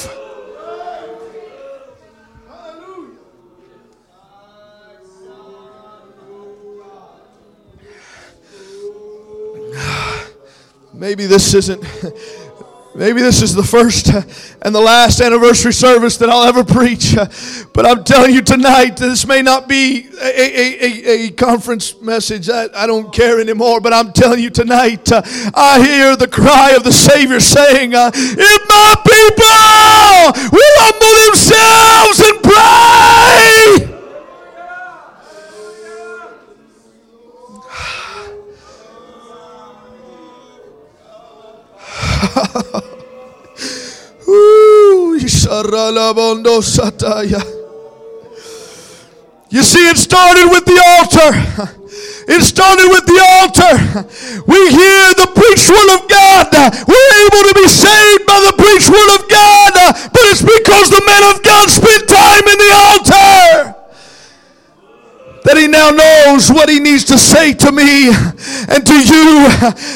[11.14, 11.81] Maybe this isn't.
[12.96, 14.09] Maybe this is the first
[14.62, 17.14] and the last anniversary service that I'll ever preach.
[17.72, 22.50] But I'm telling you tonight, this may not be a, a, a, a conference message.
[22.50, 23.81] I, I, don't care anymore.
[23.81, 25.22] But I'm telling you tonight, uh,
[25.55, 32.18] I hear the cry of the Savior saying, uh, If my people will humble themselves
[32.29, 34.04] and pray.
[49.50, 51.30] you see, it started with the altar.
[52.26, 53.76] It started with the altar.
[54.48, 56.48] We hear the preached word of God.
[56.88, 59.76] We're able to be saved by the preached word of God.
[60.08, 63.73] But it's because the man of God spent time in the altar
[65.44, 68.09] that he now knows what he needs to say to me
[68.72, 69.44] and to you.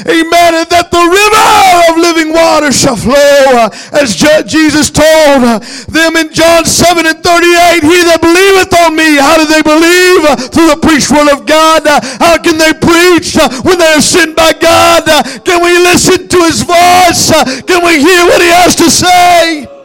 [0.04, 0.52] Amen.
[0.61, 1.48] And that the river
[1.88, 3.16] of living water shall flow
[3.56, 4.12] uh, as
[4.44, 5.56] Jesus told uh,
[5.88, 7.80] them in John 7 and 38.
[7.80, 10.28] He that believeth on me, how do they believe?
[10.52, 11.88] Through the preached word of God.
[11.88, 13.32] Uh, how can they preach
[13.64, 15.08] when they are sent by God?
[15.48, 17.32] Can we listen to his voice?
[17.64, 19.77] Can we hear what he has to say?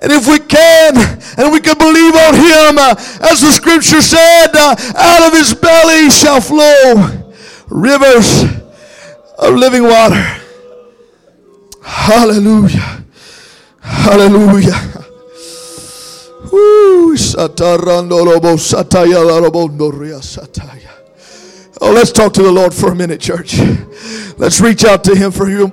[0.00, 0.96] And if we can,
[1.38, 2.94] and we can believe on him, uh,
[3.30, 7.24] as the scripture said, uh, out of his belly shall flow
[7.68, 8.44] rivers
[9.38, 10.22] of living water.
[11.82, 13.04] Hallelujah.
[13.80, 14.96] Hallelujah.
[21.80, 23.58] Oh, let's talk to the Lord for a minute, church.
[24.38, 25.70] Let's reach out to Him for you.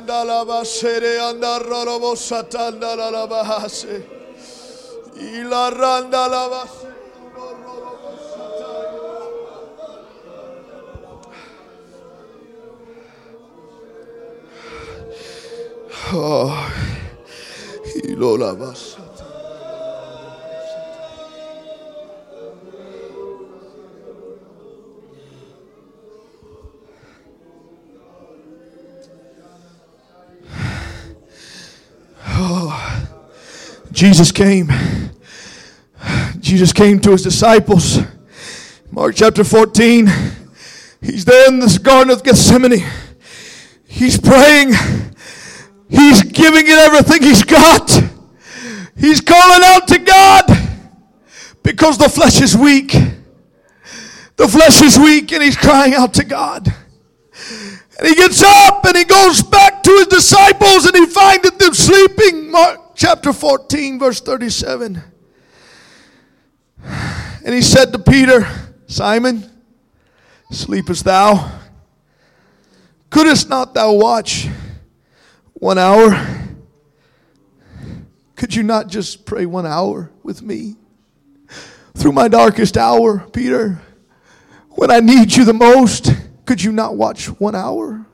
[16.15, 16.69] Oh.
[32.45, 33.07] Oh,
[33.93, 34.69] Jesus came.
[36.41, 37.99] Jesus came to his disciples.
[38.91, 40.09] Mark chapter 14.
[40.99, 42.83] He's there in this Garden of Gethsemane.
[43.85, 44.73] He's praying.
[45.89, 47.89] He's giving it everything he's got.
[48.97, 50.45] He's calling out to God
[51.63, 52.91] because the flesh is weak.
[54.35, 56.73] The flesh is weak and he's crying out to God.
[58.03, 61.73] And he gets up and he goes back to his disciples and he finds them
[61.73, 62.51] sleeping.
[62.51, 65.01] Mark chapter 14, verse 37.
[66.83, 68.45] And he said to Peter,
[68.87, 69.49] Simon,
[70.51, 71.49] sleepest thou?
[73.09, 74.49] Couldst not thou watch
[75.53, 76.27] one hour?
[78.35, 80.75] Could you not just pray one hour with me?
[81.95, 83.81] Through my darkest hour, Peter,
[84.71, 86.12] when I need you the most,
[86.45, 88.05] could you not watch one hour?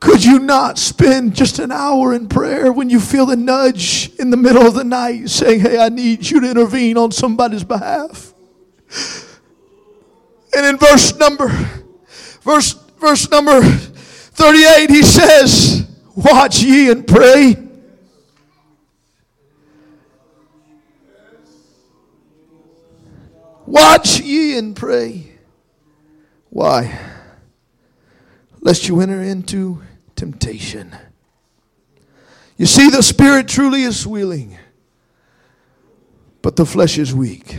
[0.00, 4.30] Could you not spend just an hour in prayer when you feel the nudge in
[4.30, 8.32] the middle of the night saying, Hey, I need you to intervene on somebody's behalf?
[10.56, 11.48] And in verse number,
[12.42, 17.56] verse verse number 38, he says, Watch ye and pray.
[23.66, 25.35] Watch ye and pray.
[26.56, 26.98] Why?
[28.62, 29.82] Lest you enter into
[30.14, 30.96] temptation.
[32.56, 34.56] You see, the spirit truly is willing,
[36.40, 37.58] but the flesh is weak.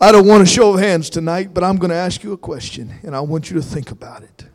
[0.00, 2.36] I don't want a show of hands tonight, but I'm going to ask you a
[2.36, 4.46] question, and I want you to think about it.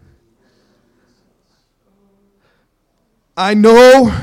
[3.38, 4.14] I know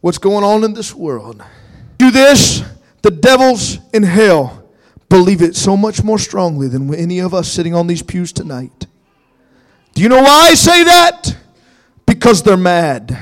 [0.00, 1.44] what's going on in this world.
[1.96, 2.64] Do this,
[3.02, 4.64] the devils in hell
[5.08, 8.86] believe it so much more strongly than any of us sitting on these pews tonight.
[9.94, 11.36] Do you know why I say that?
[12.06, 13.18] Because they're mad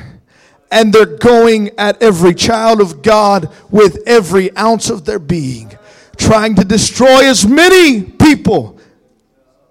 [0.70, 5.72] and they're going at every child of God with every ounce of their being,
[6.16, 8.78] trying to destroy as many people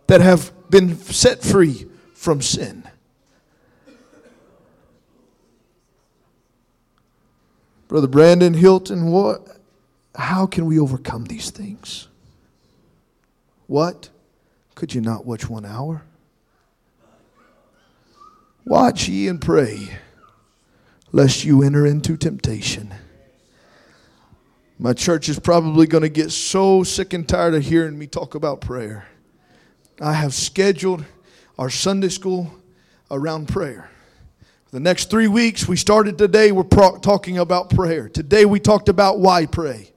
[0.07, 2.83] that have been set free from sin.
[7.87, 9.56] Brother Brandon Hilton, what
[10.17, 12.07] how can we overcome these things?
[13.67, 14.09] What?
[14.75, 16.03] Could you not watch one hour?
[18.65, 19.97] Watch ye and pray
[21.11, 22.93] lest you enter into temptation.
[24.79, 28.35] My church is probably going to get so sick and tired of hearing me talk
[28.35, 29.07] about prayer.
[29.99, 31.05] I have scheduled
[31.57, 32.53] our Sunday school
[33.09, 33.89] around prayer.
[34.71, 38.09] The next three weeks, we started today, we're pro- talking about prayer.
[38.09, 39.91] Today, we talked about why pray.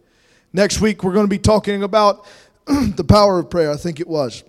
[0.52, 2.26] Next week, we're going to be talking about
[2.66, 4.42] the power of prayer, I think it was.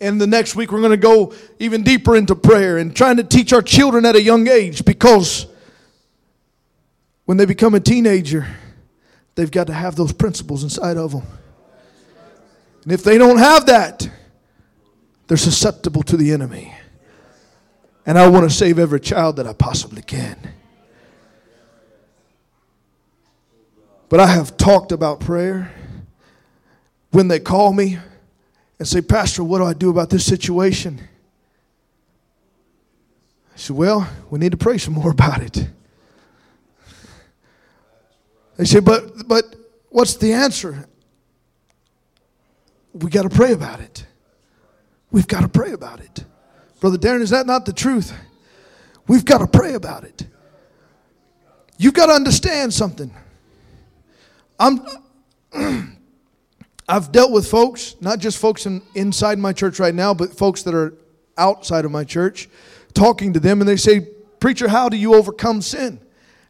[0.00, 3.24] And the next week, we're going to go even deeper into prayer and trying to
[3.24, 5.46] teach our children at a young age because
[7.24, 8.46] when they become a teenager,
[9.34, 11.22] they've got to have those principles inside of them.
[12.82, 14.08] And if they don't have that,
[15.26, 16.74] they're susceptible to the enemy.
[18.04, 20.36] And I want to save every child that I possibly can.
[24.08, 25.72] But I have talked about prayer.
[27.10, 27.98] When they call me
[28.78, 31.00] and say, Pastor, what do I do about this situation?
[33.52, 35.68] I said, Well, we need to pray some more about it.
[38.56, 39.44] They say, but, but
[39.88, 40.88] what's the answer?
[42.92, 44.06] We got to pray about it.
[45.10, 46.24] We've got to pray about it.
[46.80, 48.12] Brother Darren, is that not the truth?
[49.06, 50.26] We've got to pray about it.
[51.78, 53.12] You've got to understand something.
[54.58, 54.86] I'm,
[56.88, 60.62] I've dealt with folks, not just folks in, inside my church right now, but folks
[60.62, 60.94] that are
[61.36, 62.48] outside of my church,
[62.92, 64.08] talking to them, and they say,
[64.40, 65.98] Preacher, how do you overcome sin?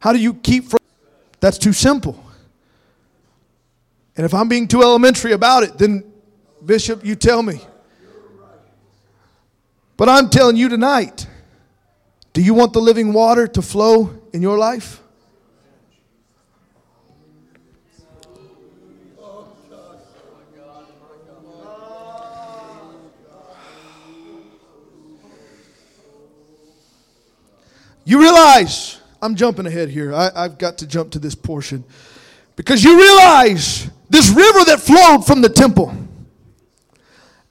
[0.00, 0.78] How do you keep from
[1.44, 2.18] that's too simple.
[4.16, 6.10] And if I'm being too elementary about it, then,
[6.64, 7.60] Bishop, you tell me.
[9.98, 11.26] But I'm telling you tonight
[12.32, 15.02] do you want the living water to flow in your life?
[28.04, 30.14] You realize I'm jumping ahead here.
[30.14, 31.84] I, have got to jump to this portion.
[32.56, 35.92] Because you realize this river that flowed from the temple,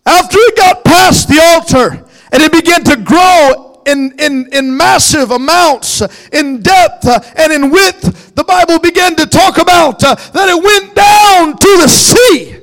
[0.06, 5.32] after it got past the altar and it began to grow in, in, in massive
[5.32, 6.02] amounts,
[6.32, 8.36] in depth uh, and in width.
[8.36, 12.54] The Bible began to talk about uh, that it went down to the sea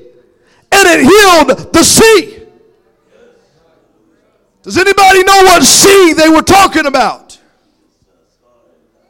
[0.72, 2.46] and it healed the sea.
[4.62, 7.19] Does anybody know what sea they were talking about?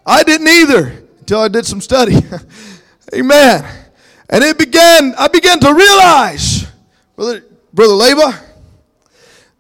[0.05, 2.17] I didn't either until I did some study.
[3.15, 3.65] Amen.
[4.29, 6.67] And it began, I began to realize,
[7.17, 8.43] Brother, Brother Leba,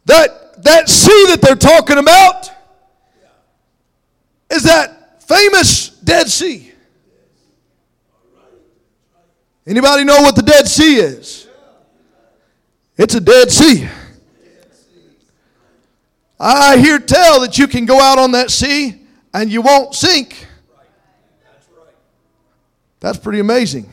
[0.06, 2.50] that that sea that they're talking about
[4.50, 6.72] is that famous Dead Sea.
[9.66, 11.48] Anybody know what the Dead Sea is?
[12.96, 13.88] It's a Dead Sea.
[16.38, 18.99] I hear tell that you can go out on that sea
[19.32, 20.46] and you won't sink.
[23.00, 23.88] That's pretty amazing.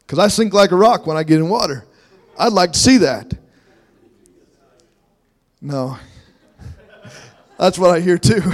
[0.00, 1.86] Because I sink like a rock when I get in water.
[2.38, 3.32] I'd like to see that.
[5.60, 5.96] No.
[7.58, 8.42] That's what I hear too.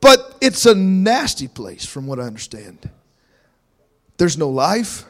[0.00, 2.90] but it's a nasty place, from what I understand.
[4.16, 5.04] There's no life.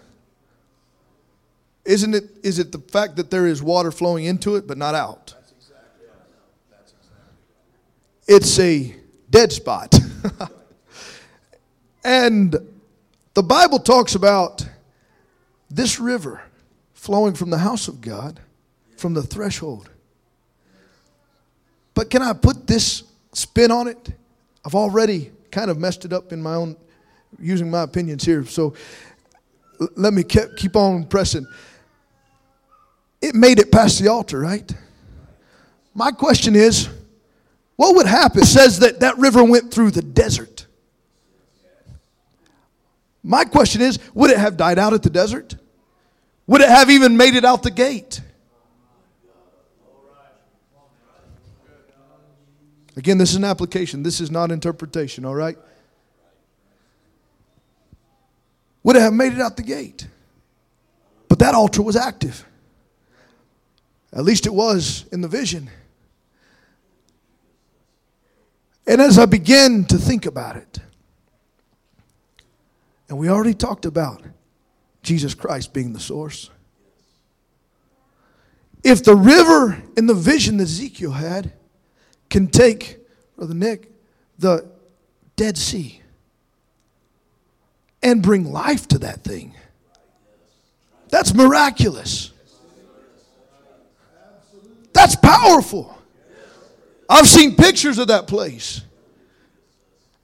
[1.84, 2.24] Isn't it?
[2.42, 5.34] Is it the fact that there is water flowing into it but not out?
[8.28, 8.94] It's a
[9.30, 9.94] dead spot.
[12.04, 12.56] and
[13.34, 14.66] the Bible talks about
[15.70, 16.42] this river
[16.94, 18.38] flowing from the house of God,
[18.96, 19.90] from the threshold.
[21.94, 23.02] But can I put this
[23.32, 24.12] spin on it?
[24.64, 26.76] I've already kind of messed it up in my own,
[27.38, 28.44] using my opinions here.
[28.44, 28.74] So
[29.96, 31.46] let me keep on pressing.
[33.22, 34.70] It made it past the altar, right?
[35.94, 36.88] My question is,
[37.76, 38.42] what would happen?
[38.42, 40.66] It says that that river went through the desert.
[43.22, 45.54] My question is would it have died out at the desert?
[46.48, 48.20] Would it have even made it out the gate?
[52.96, 54.02] Again, this is an application.
[54.02, 55.56] This is not interpretation, all right?
[58.82, 60.06] Would it have made it out the gate?
[61.28, 62.44] But that altar was active.
[64.12, 65.70] At least it was in the vision.
[68.86, 70.78] And as I began to think about it,
[73.08, 74.22] and we already talked about
[75.02, 76.50] Jesus Christ being the source.
[78.82, 81.52] If the river in the vision that Ezekiel had
[82.30, 82.98] can take,
[83.36, 83.92] Brother Nick,
[84.38, 84.68] the
[85.36, 86.00] Dead Sea
[88.02, 89.54] and bring life to that thing,
[91.08, 92.31] that's miraculous.
[95.02, 95.98] That's powerful.
[97.08, 98.82] I've seen pictures of that place.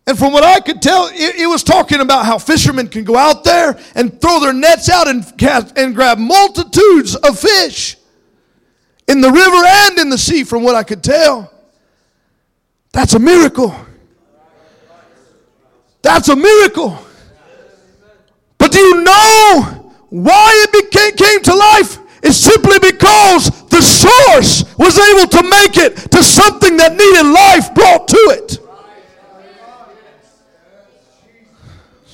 [0.07, 3.17] And from what I could tell, it, it, was talking about how fishermen can go
[3.17, 7.97] out there and throw their nets out and, cast, and grab multitudes of fish
[9.09, 11.53] in the river and in the sea, from what I could tell.
[12.93, 13.75] That's a miracle.
[16.03, 16.97] That's a miracle.
[18.59, 21.99] But do you know why it became, came to life?
[22.23, 27.75] It's simply because the source was able to make it to something that needed life
[27.75, 28.59] brought to it.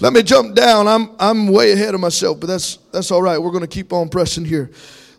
[0.00, 0.86] Let me jump down.
[0.86, 3.38] I'm, I'm way ahead of myself, but that's, that's all right.
[3.38, 4.70] We're going to keep on pressing here.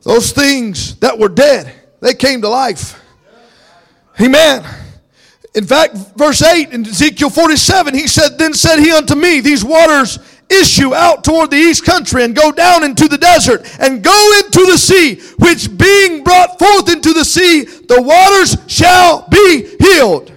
[0.03, 3.01] Those things that were dead, they came to life.
[4.21, 4.63] Amen.
[5.55, 9.63] In fact, verse 8 in Ezekiel 47, he said, Then said he unto me, These
[9.63, 10.19] waters
[10.49, 14.65] issue out toward the east country and go down into the desert and go into
[14.71, 20.31] the sea, which being brought forth into the sea, the waters shall be healed.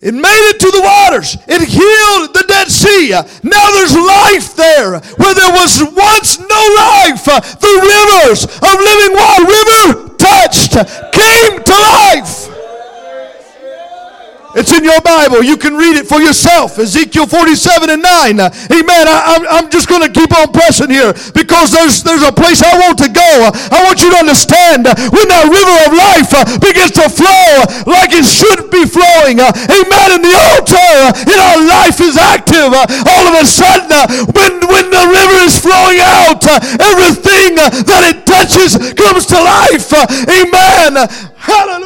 [0.00, 1.36] It made it to the waters.
[1.48, 3.10] It healed the Dead Sea.
[3.42, 7.24] Now there's life there where there was once no life.
[7.24, 10.72] The rivers of living water, river touched,
[11.12, 12.55] came to life.
[14.56, 15.44] It's in your Bible.
[15.44, 16.80] You can read it for yourself.
[16.80, 18.40] Ezekiel 47 and 9.
[18.40, 19.04] Amen.
[19.04, 22.64] I, am I'm just going to keep on pressing here because there's, there's a place
[22.64, 23.52] I want to go.
[23.52, 26.32] I want you to understand when that river of life
[26.64, 29.44] begins to flow like it should be flowing.
[29.44, 30.08] Amen.
[30.16, 30.92] In the altar,
[31.28, 32.72] in our life is active.
[32.72, 33.92] All of a sudden,
[34.32, 36.40] when, when the river is flowing out,
[36.80, 39.92] everything that it touches comes to life.
[40.32, 40.96] Amen.
[41.36, 41.85] Hallelujah.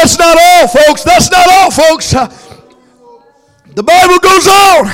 [0.00, 1.04] That's not all, folks.
[1.04, 2.16] That's not all, folks.
[3.76, 4.88] The Bible goes on.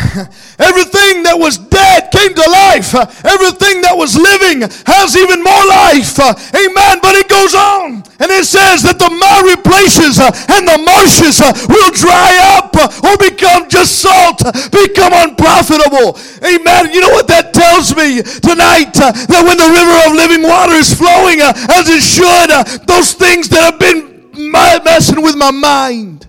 [0.59, 2.91] Everything that was dead came to life.
[3.23, 6.19] Everything that was living has even more life.
[6.19, 6.99] Amen.
[6.99, 11.39] But it goes on and it says that the miry places and the marshes
[11.71, 12.75] will dry up
[13.07, 14.43] or become just salt,
[14.75, 16.19] become unprofitable.
[16.43, 16.91] Amen.
[16.91, 18.99] You know what that tells me tonight?
[18.99, 22.51] That when the river of living water is flowing as it should,
[22.91, 26.29] those things that have been messing with my mind.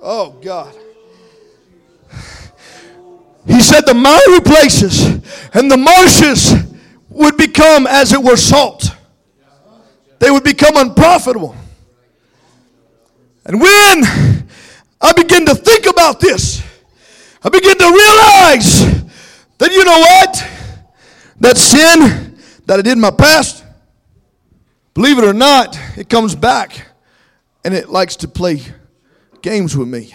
[0.00, 0.74] Oh, God.
[3.46, 5.04] He said the miry places
[5.52, 6.52] and the marshes
[7.10, 8.84] would become, as it were, salt.
[10.18, 11.54] They would become unprofitable.
[13.44, 14.04] And when
[15.00, 16.62] I begin to think about this,
[17.42, 19.07] I begin to realize
[19.58, 20.44] that you know what?
[21.40, 22.36] That sin
[22.66, 23.64] that I did in my past,
[24.94, 26.86] believe it or not, it comes back
[27.64, 28.62] and it likes to play
[29.42, 30.14] games with me.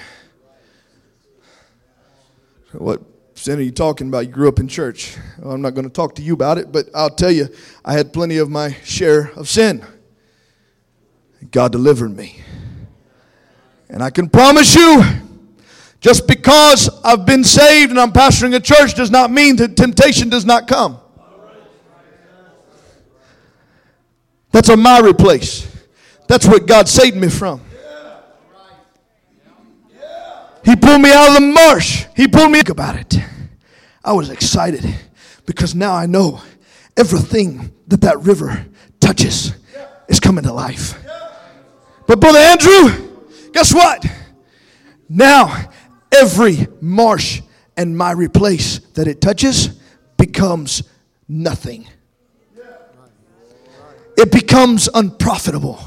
[2.73, 3.01] What
[3.35, 4.25] sin are you talking about?
[4.25, 5.17] You grew up in church.
[5.39, 7.49] Well, I'm not going to talk to you about it, but I'll tell you,
[7.85, 9.85] I had plenty of my share of sin.
[11.51, 12.41] God delivered me.
[13.89, 15.03] And I can promise you,
[16.03, 20.27] just because I've been saved and I'm pastoring a church does not mean that temptation
[20.27, 20.99] does not come.
[24.51, 25.65] That's a miry place.
[26.27, 27.61] That's what God saved me from.
[30.65, 32.05] He pulled me out of the marsh.
[32.15, 33.15] He pulled me Think about it.
[34.03, 34.85] I was excited
[35.45, 36.41] because now I know
[36.97, 38.65] everything that that river
[38.99, 39.53] touches
[40.09, 41.01] is coming to life.
[42.07, 43.09] But Brother Andrew,
[43.53, 44.05] guess what?
[45.07, 45.71] Now
[46.15, 47.41] every marsh
[47.77, 49.79] and miry place that it touches
[50.17, 50.83] becomes
[51.27, 51.87] nothing.
[54.17, 55.79] It becomes unprofitable.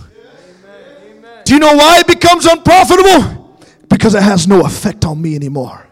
[1.45, 3.57] Do you know why it becomes unprofitable?
[3.89, 5.87] Because it has no effect on me anymore.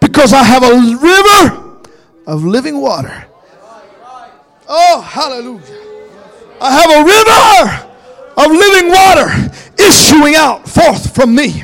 [0.00, 1.80] Because I have a river
[2.26, 3.26] of living water.
[4.68, 5.62] Oh, hallelujah.
[6.60, 7.92] I have a river
[8.36, 11.62] of living water issuing out forth from me.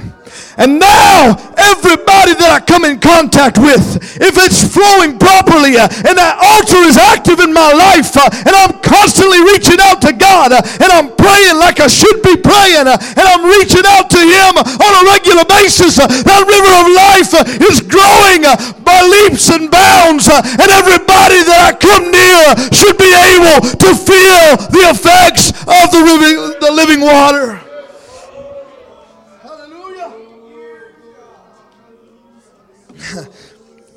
[0.59, 3.79] And now, everybody that I come in contact with,
[4.19, 8.51] if it's flowing properly uh, and that altar is active in my life, uh, and
[8.51, 12.91] I'm constantly reaching out to God, uh, and I'm praying like I should be praying,
[12.91, 17.31] and I'm reaching out to Him on a regular basis, that river of life
[17.63, 18.43] is growing
[18.83, 22.43] by leaps and bounds, and everybody that I come near
[22.75, 27.68] should be able to feel the effects of the living, the living water.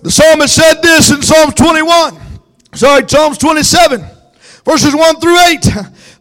[0.01, 2.17] The psalmist said this in Psalms 21.
[2.73, 4.03] Sorry, Psalms 27,
[4.65, 5.61] verses 1 through 8.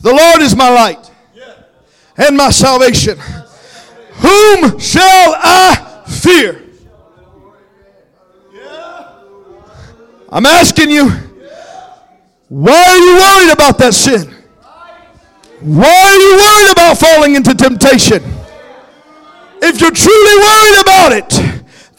[0.01, 1.11] The Lord is my light
[2.17, 3.19] and my salvation.
[3.19, 6.63] Whom shall I fear?
[10.33, 11.11] I'm asking you,
[12.49, 14.33] why are you worried about that sin?
[15.61, 18.23] Why are you worried about falling into temptation?
[19.63, 21.50] If you're truly worried about it,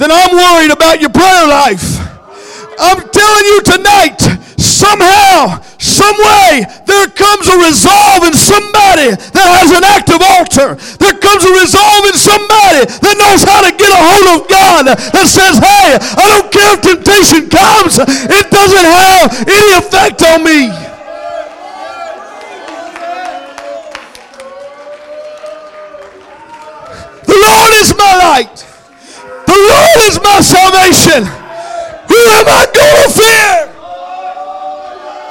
[0.01, 2.01] then I'm worried about your prayer life.
[2.81, 4.17] I'm telling you tonight,
[4.57, 10.73] somehow, some way, there comes a resolve in somebody that has an active altar.
[10.97, 14.89] There comes a resolve in somebody that knows how to get a hold of God
[14.89, 20.41] that says, hey, I don't care if temptation comes, it doesn't have any effect on
[20.41, 20.73] me.
[27.29, 28.70] The Lord is my light.
[30.11, 31.23] The is my salvation.
[31.23, 33.51] Who am I going to fear?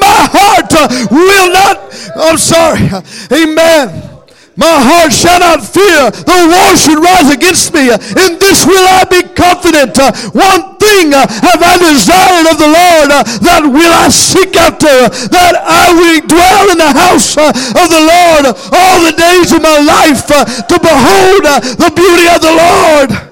[0.00, 1.76] My heart uh, will not,
[2.16, 2.88] I'm sorry.
[3.28, 4.08] Amen.
[4.56, 7.92] My heart shall not fear, though war should rise against me.
[7.92, 10.00] In this will I be confident.
[10.00, 13.08] Uh, one thing uh, have I desired of the Lord,
[13.44, 18.56] that will I seek after, that I will dwell in the house of the Lord
[18.72, 23.29] all the days of my life, to behold the beauty of the Lord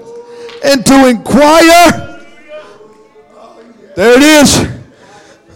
[0.65, 2.19] and to inquire.
[3.97, 4.57] There it is.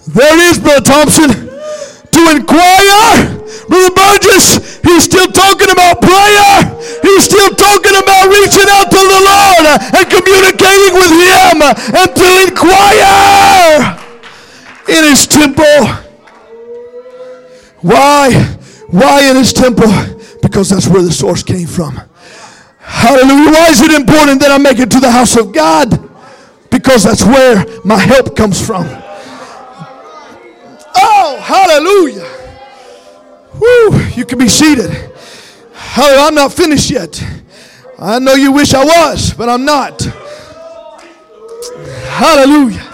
[0.08, 1.30] There it is, Brother Thompson.
[1.30, 3.38] To inquire.
[3.68, 6.76] Brother Burgess, he's still talking about prayer.
[7.02, 9.64] He's still talking about reaching out to the Lord
[9.96, 13.96] and communicating with Him and to inquire
[14.88, 15.86] in His temple.
[17.80, 18.32] Why?
[18.88, 19.90] Why in His temple?
[20.42, 22.00] Because that's where the source came from.
[22.92, 23.50] Hallelujah.
[23.50, 26.08] Why is it important that I make it to the house of God?
[26.70, 28.86] Because that's where my help comes from.
[30.94, 32.28] Oh, hallelujah.
[33.54, 34.90] Woo, you can be seated.
[35.74, 36.20] Hallelujah.
[36.20, 37.22] I'm not finished yet.
[37.98, 40.00] I know you wish I was, but I'm not.
[42.08, 42.91] Hallelujah.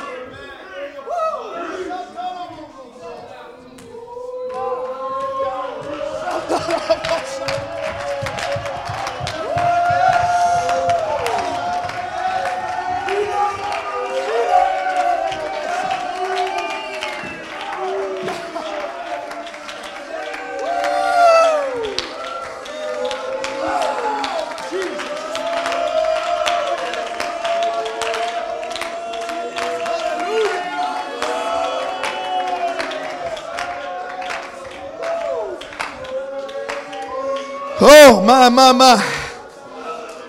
[37.81, 38.97] Oh, my, my, my.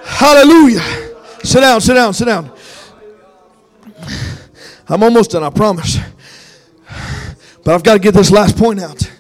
[0.04, 0.82] Hallelujah.
[1.44, 2.52] Sit down, sit down, sit down.
[4.88, 5.98] I'm almost done, I promise.
[7.64, 9.12] But I've got to get this last point out.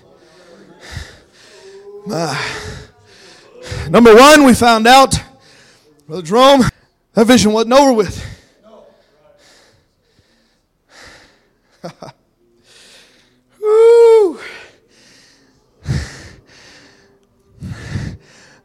[2.05, 2.39] My.
[3.89, 5.15] Number one, we found out,
[6.07, 6.61] Brother Jerome,
[7.13, 8.25] that vision wasn't over with.
[13.61, 14.39] Woo.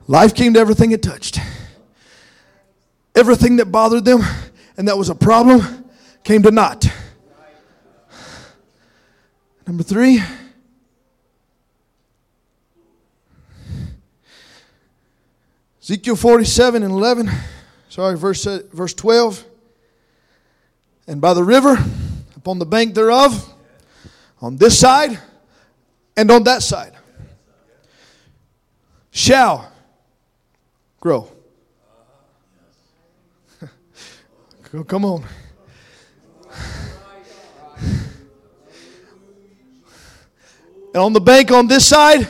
[0.06, 1.40] Life came to everything it touched.
[3.14, 4.20] Everything that bothered them
[4.76, 5.84] and that was a problem
[6.24, 6.86] came to naught.
[9.66, 10.22] Number three,
[15.82, 17.30] Ezekiel 47 and 11,
[17.88, 19.44] sorry, verse, uh, verse 12.
[21.06, 21.78] And by the river,
[22.36, 23.52] upon the bank thereof,
[24.40, 25.18] on this side
[26.16, 26.92] and on that side,
[29.10, 29.72] shall
[31.04, 31.28] grow.
[34.86, 35.22] Come on.
[40.94, 42.26] And on the bank on this side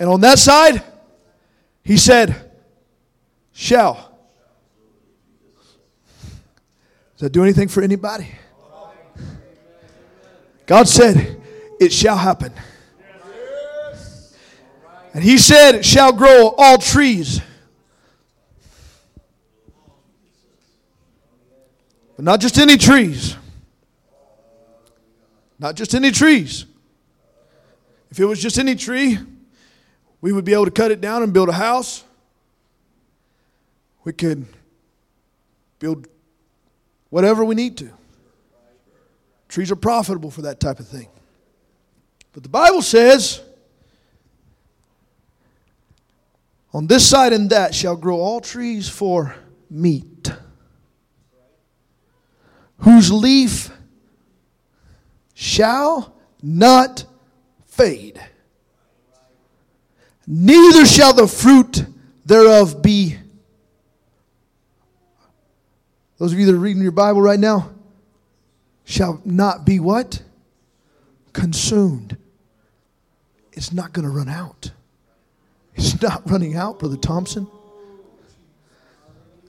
[0.00, 0.82] and on that side,
[1.84, 2.50] he said,
[3.52, 4.18] shall.
[7.12, 8.26] Does that do anything for anybody?
[10.66, 11.40] God said,
[11.78, 12.52] it shall happen.
[15.14, 17.40] And he said, It shall grow all trees.
[22.16, 23.36] But not just any trees.
[25.58, 26.66] Not just any trees.
[28.10, 29.18] If it was just any tree,
[30.20, 32.04] we would be able to cut it down and build a house.
[34.02, 34.46] We could
[35.78, 36.08] build
[37.10, 37.90] whatever we need to.
[39.48, 41.08] Trees are profitable for that type of thing.
[42.32, 43.40] But the Bible says,
[46.74, 49.36] On this side and that shall grow all trees for
[49.70, 50.32] meat,
[52.78, 53.70] whose leaf
[55.34, 57.04] shall not
[57.64, 58.20] fade,
[60.26, 61.86] neither shall the fruit
[62.26, 63.18] thereof be.
[66.18, 67.70] Those of you that are reading your Bible right now,
[68.84, 70.22] shall not be what?
[71.32, 72.16] Consumed.
[73.52, 74.72] It's not going to run out.
[75.74, 77.48] It's not running out, Brother Thompson.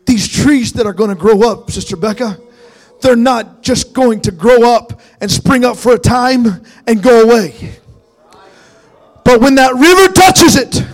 [0.06, 2.40] These trees that are going to grow up, Sister Becca,
[3.02, 7.24] they're not just going to grow up and spring up for a time and go
[7.24, 7.78] away.
[9.24, 10.86] But when that river touches it,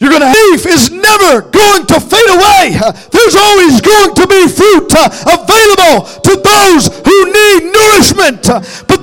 [0.00, 2.72] you're going to leaf is never going to fade away.
[3.12, 8.48] There's always going to be fruit uh, available to those who need nourishment.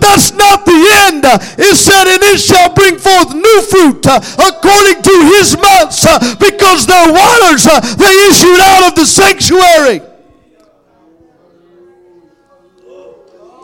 [0.08, 1.24] That's not the end.
[1.60, 6.18] It said, and it shall bring forth new fruit uh, according to his months, uh,
[6.40, 7.66] because their waters
[7.98, 10.02] they issued out of the sanctuary.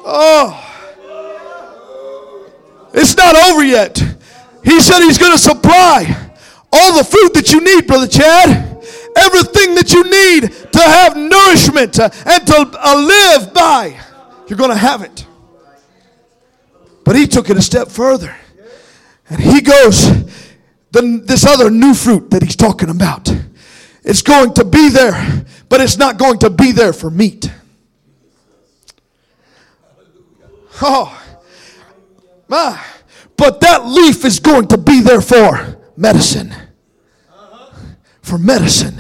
[0.06, 0.60] Oh,
[2.94, 3.98] it's not over yet.
[4.66, 6.32] He said he's going to supply
[6.74, 8.50] all the food that you need, Brother Chad,
[9.16, 13.98] everything that you need to have nourishment and to uh, live by,
[14.48, 15.26] you're going to have it.
[17.04, 18.36] But he took it a step further.
[19.30, 20.08] And he goes,
[20.91, 23.34] the, this other new fruit that he's talking about,
[24.04, 27.51] it's going to be there, but it's not going to be there for meat.
[30.82, 31.22] Oh,
[32.47, 32.84] my.
[33.38, 36.54] But that leaf is going to be there for medicine
[38.24, 38.99] for medicine.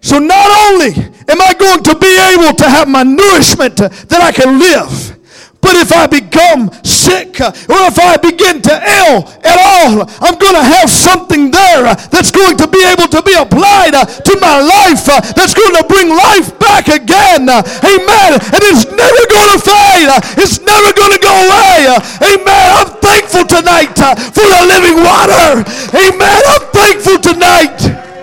[0.00, 4.32] So not only am I going to be able to have my nourishment that I
[4.32, 5.18] can live,
[5.64, 10.52] But if I become sick or if I begin to ail at all, I'm going
[10.60, 15.08] to have something there that's going to be able to be applied to my life
[15.32, 17.48] that's going to bring life back again.
[17.48, 18.30] Amen.
[18.36, 20.12] And it's never going to fade.
[20.36, 21.96] It's never going to go away.
[22.28, 22.66] Amen.
[22.76, 23.96] I'm thankful tonight
[24.36, 25.64] for the living water.
[25.96, 26.40] Amen.
[26.44, 28.13] I'm thankful tonight.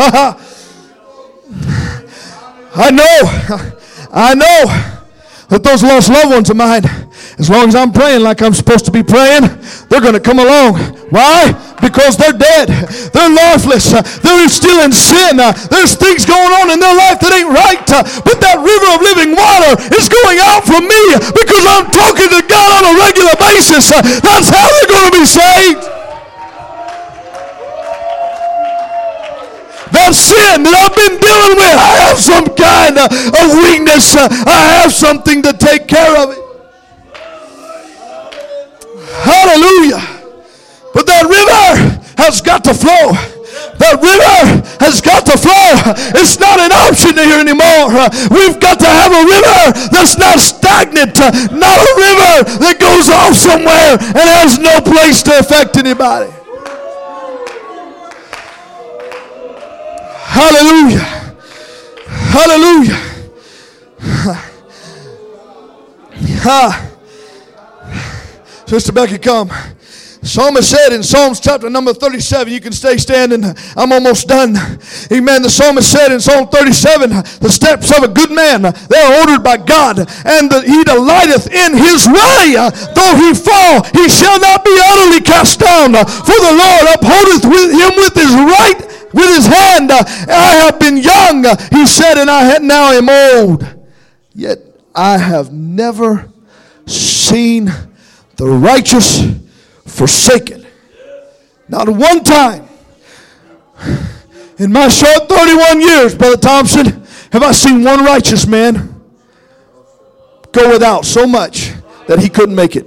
[2.72, 3.20] I know,
[4.08, 4.64] I know
[5.52, 6.88] that those lost loved ones of mine,
[7.36, 9.44] as long as I'm praying like I'm supposed to be praying,
[9.92, 10.80] they're going to come along.
[11.12, 11.52] Why?
[11.84, 12.72] Because they're dead.
[13.12, 13.92] They're lifeless.
[14.24, 15.36] They're still in sin.
[15.68, 17.84] There's things going on in their life that ain't right.
[18.24, 21.02] But that river of living water is going out from me
[21.36, 23.92] because I'm talking to God on a regular basis.
[23.92, 25.99] That's how they're going to be saved.
[29.92, 31.76] That sin that I've been dealing with.
[31.76, 33.10] I have some kind of
[33.66, 34.16] weakness.
[34.16, 36.42] I have something to take care of it.
[39.22, 40.00] Hallelujah.
[40.94, 43.12] But that river has got to flow.
[43.78, 45.72] That river has got to flow.
[46.16, 47.92] It's not an option here anymore.
[48.28, 51.16] We've got to have a river that's not stagnant,
[51.52, 56.32] not a river that goes off somewhere and has no place to affect anybody.
[60.30, 61.04] Hallelujah.
[62.30, 62.98] Hallelujah.
[66.42, 66.90] Ha.
[68.66, 69.50] Sister Becky, come.
[70.22, 73.42] Psalmist said in Psalms chapter number 37, you can stay standing.
[73.76, 74.56] I'm almost done.
[75.10, 75.42] Amen.
[75.42, 77.10] The psalmist said in Psalm 37,
[77.40, 81.48] the steps of a good man, they are ordered by God, and the, he delighteth
[81.48, 82.56] in his way.
[82.94, 85.92] Though he fall, he shall not be utterly cast down.
[85.92, 89.90] For the Lord upholdeth with him with his right with his hand.
[89.90, 93.66] Uh, I have been young, uh, he said, and I now am old.
[94.34, 94.58] Yet
[94.94, 96.30] I have never
[96.86, 97.66] seen
[98.36, 99.22] the righteous
[99.86, 100.66] forsaken.
[101.68, 102.68] Not one time.
[104.58, 106.86] In my short 31 years, Brother Thompson,
[107.32, 109.00] have I seen one righteous man
[110.52, 111.72] go without so much
[112.08, 112.86] that he couldn't make it.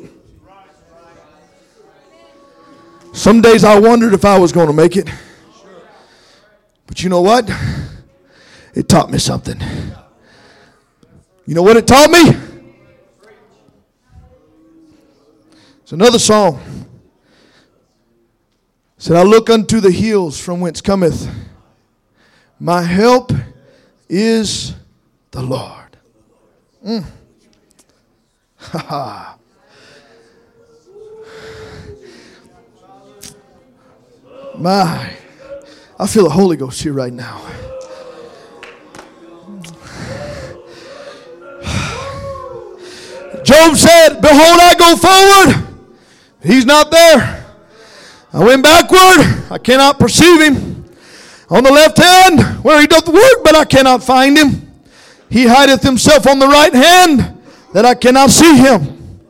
[3.13, 5.07] Some days I wondered if I was going to make it.
[6.93, 7.49] But you know what?
[8.75, 9.59] It taught me something.
[11.47, 12.37] You know what it taught me?
[15.81, 16.59] It's another song.
[18.95, 21.27] It said, I look unto the hills from whence cometh
[22.59, 23.31] my help
[24.07, 24.75] is
[25.31, 25.97] the Lord.
[26.85, 27.05] Mm.
[34.59, 35.22] My.
[36.03, 37.37] I feel the Holy Ghost here right now.
[43.45, 45.65] Job said, Behold, I go forward.
[46.43, 47.45] He's not there.
[48.33, 49.47] I went backward.
[49.49, 50.83] I cannot perceive him.
[51.49, 54.73] On the left hand, where he doth work, but I cannot find him.
[55.29, 57.41] He hideth himself on the right hand,
[57.71, 59.21] that I cannot see him.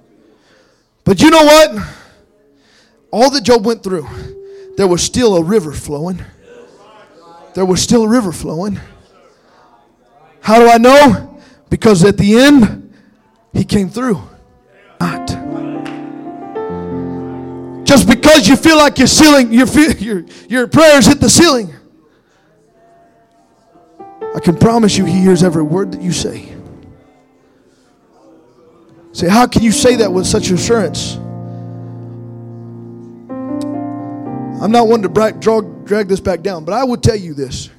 [1.04, 1.78] But you know what?
[3.12, 4.08] All that Job went through,
[4.76, 6.26] there was still a river flowing
[7.54, 8.80] there was still a river flowing.
[10.42, 11.40] How do I know?
[11.70, 12.94] Because at the end,
[13.54, 14.22] he came through.
[15.00, 15.28] Not.
[17.86, 21.74] Just because you feel like your ceiling, your, your, your prayers hit the ceiling.
[24.36, 26.54] I can promise you he hears every word that you say.
[29.12, 31.18] Say, how can you say that with such assurance?
[34.64, 37.70] I'm not one to drag, drag this back down, but I would tell you this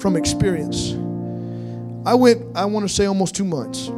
[0.00, 0.90] from experience.
[2.04, 3.88] I went, I want to say almost two months.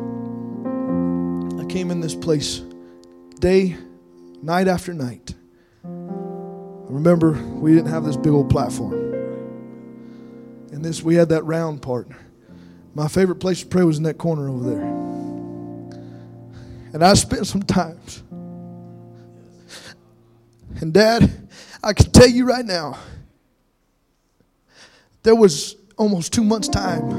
[1.59, 2.59] I came in this place
[3.41, 3.79] day,
[4.43, 5.35] night after night.
[5.85, 8.93] Remember we didn't have this big old platform.
[10.71, 12.09] And this we had that round part.
[12.95, 14.85] My favorite place to pray was in that corner over there.
[16.93, 18.23] And I spent some times.
[20.83, 21.44] And dad,
[21.85, 22.99] I can tell you right now,
[25.23, 27.11] there was almost two months' time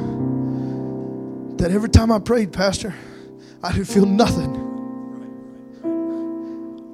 [1.58, 2.92] that every time I prayed, Pastor,
[3.62, 4.64] I didn't feel nothing.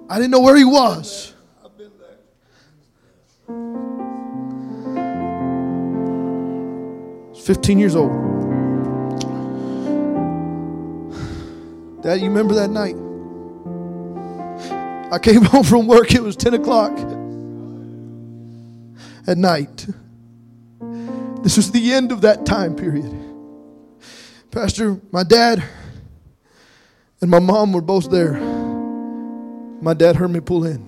[0.10, 1.34] I didn't know where he was.
[7.46, 8.12] 15 years old.
[12.04, 12.98] Dad, you remember that night?
[15.10, 17.21] I came home from work, it was 10 o'clock
[19.28, 19.88] at night.
[21.44, 23.18] This was the end of that time period.
[24.52, 25.64] Pastor, my dad
[27.22, 28.34] and my mom were both there.
[29.82, 30.88] My dad heard me pull in.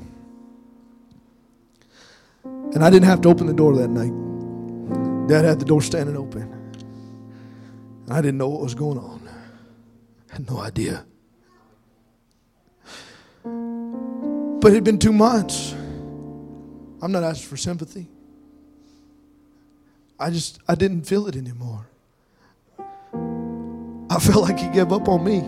[2.44, 5.28] And I didn't have to open the door that night.
[5.28, 6.50] Dad had the door standing open.
[8.10, 9.28] I didn't know what was going on.
[10.30, 11.06] I had no idea.
[13.44, 15.74] But it had been two months.
[17.02, 18.08] I'm not asking for sympathy.
[20.20, 21.88] I just, I didn't feel it anymore.
[24.10, 25.44] I felt like he gave up on me.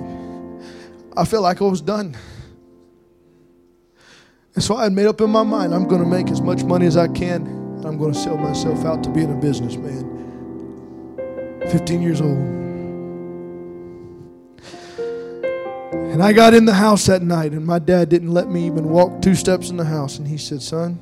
[1.16, 2.18] I felt like I was done.
[4.56, 6.64] And so I had made up in my mind I'm going to make as much
[6.64, 7.46] money as I can.
[7.46, 10.14] And I'm going to sell myself out to being a businessman.
[11.70, 12.66] 15 years old.
[16.16, 18.88] And I got in the house that night, and my dad didn't let me even
[18.88, 20.18] walk two steps in the house.
[20.18, 20.98] And he said, Son,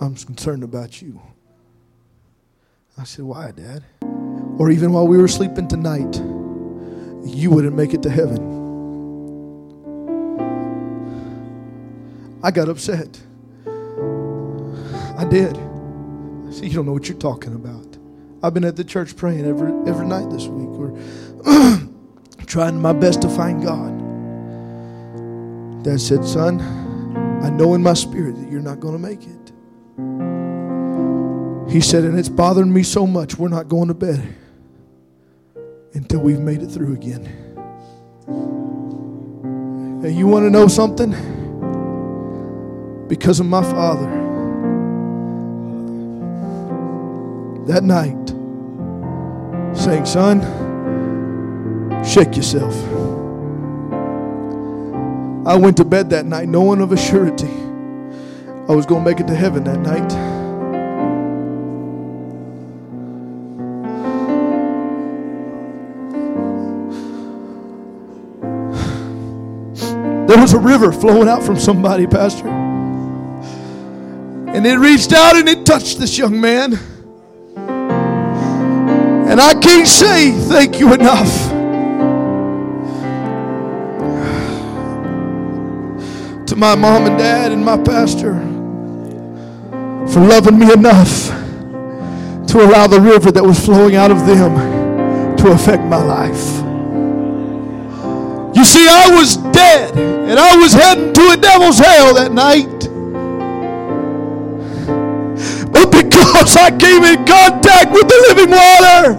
[0.00, 1.20] I'm concerned about you.
[2.98, 3.84] I said, Why, Dad?
[4.58, 6.16] Or even while we were sleeping tonight,
[7.26, 8.54] you wouldn't make it to heaven.
[12.42, 13.20] I got upset.
[15.18, 15.56] I did.
[15.56, 17.98] I said, You don't know what you're talking about.
[18.42, 20.68] I've been at the church praying every, every night this week.
[20.68, 20.92] We're
[22.46, 23.92] trying my best to find God.
[25.84, 26.60] Dad said, Son,
[27.42, 30.35] I know in my spirit that you're not going to make it.
[31.76, 34.34] He said, and it's bothering me so much, we're not going to bed
[35.92, 37.26] until we've made it through again.
[40.00, 41.10] Hey, you want to know something?
[43.08, 44.06] Because of my father,
[47.66, 48.26] that night,
[49.76, 50.40] saying, Son,
[52.02, 52.74] shake yourself.
[55.46, 57.52] I went to bed that night knowing of a surety
[58.66, 60.35] I was going to make it to heaven that night.
[70.46, 72.46] Was a river flowing out from somebody, Pastor.
[72.46, 76.74] And it reached out and it touched this young man.
[79.28, 81.48] And I can't say thank you enough.
[86.46, 88.34] To my mom and dad and my pastor
[90.12, 91.26] for loving me enough
[92.50, 96.65] to allow the river that was flowing out of them to affect my life.
[98.56, 102.88] You see, I was dead and I was heading to a devil's hell that night.
[105.70, 109.12] But because I came in contact with the living water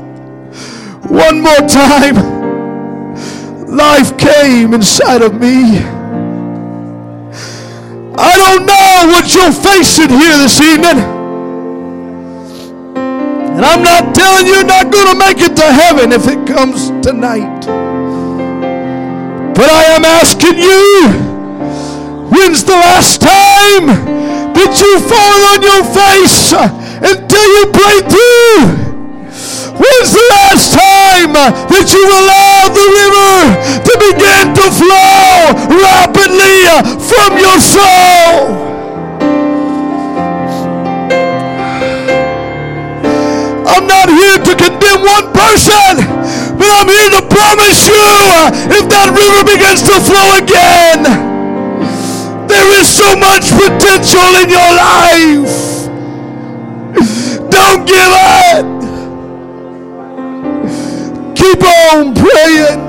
[1.13, 2.17] one more time,
[3.67, 5.85] life came inside of me.
[8.17, 10.97] I don't know what you're facing here this evening.
[13.53, 16.47] And I'm not telling you you're not going to make it to heaven if it
[16.47, 17.86] comes tonight.
[19.57, 21.09] But I am asking you,
[22.29, 23.89] when's the last time
[24.53, 28.85] that you fall on your face until you break through?
[29.81, 33.33] When's the last time that you allowed the river
[33.81, 36.69] to begin to flow rapidly
[37.01, 38.61] from your soul?
[43.65, 46.36] I'm not here to condemn one person.
[46.57, 48.07] But I'm here to promise you
[48.73, 51.05] if that river begins to flow again,
[52.47, 55.77] there is so much potential in your life.
[57.49, 58.65] Don't give up.
[61.37, 61.61] Keep
[61.93, 62.81] on praying.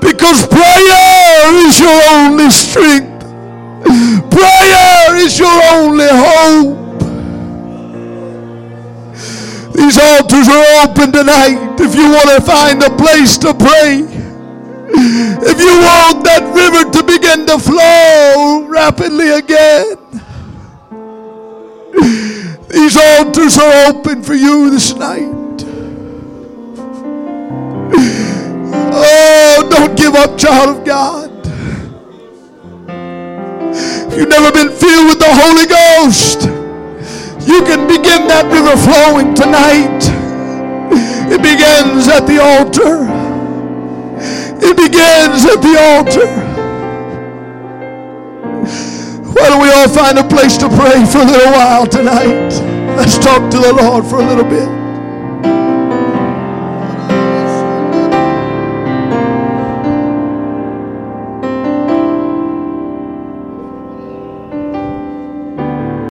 [0.00, 3.24] Because prayer is your only strength.
[4.30, 6.85] Prayer is your only hope.
[9.76, 14.04] These altars are open tonight if you want to find a place to pray.
[14.88, 19.98] If you want that river to begin to flow rapidly again.
[22.68, 25.32] These altars are open for you this night.
[28.98, 31.30] Oh, don't give up, child of God.
[34.16, 36.48] You've never been filled with the Holy Ghost,
[37.46, 40.02] you can begin that river flowing tonight.
[41.32, 43.06] It begins at the altar.
[44.58, 46.26] It begins at the altar.
[49.32, 52.50] Why don't we all find a place to pray for a little while tonight?
[52.96, 54.85] Let's talk to the Lord for a little bit.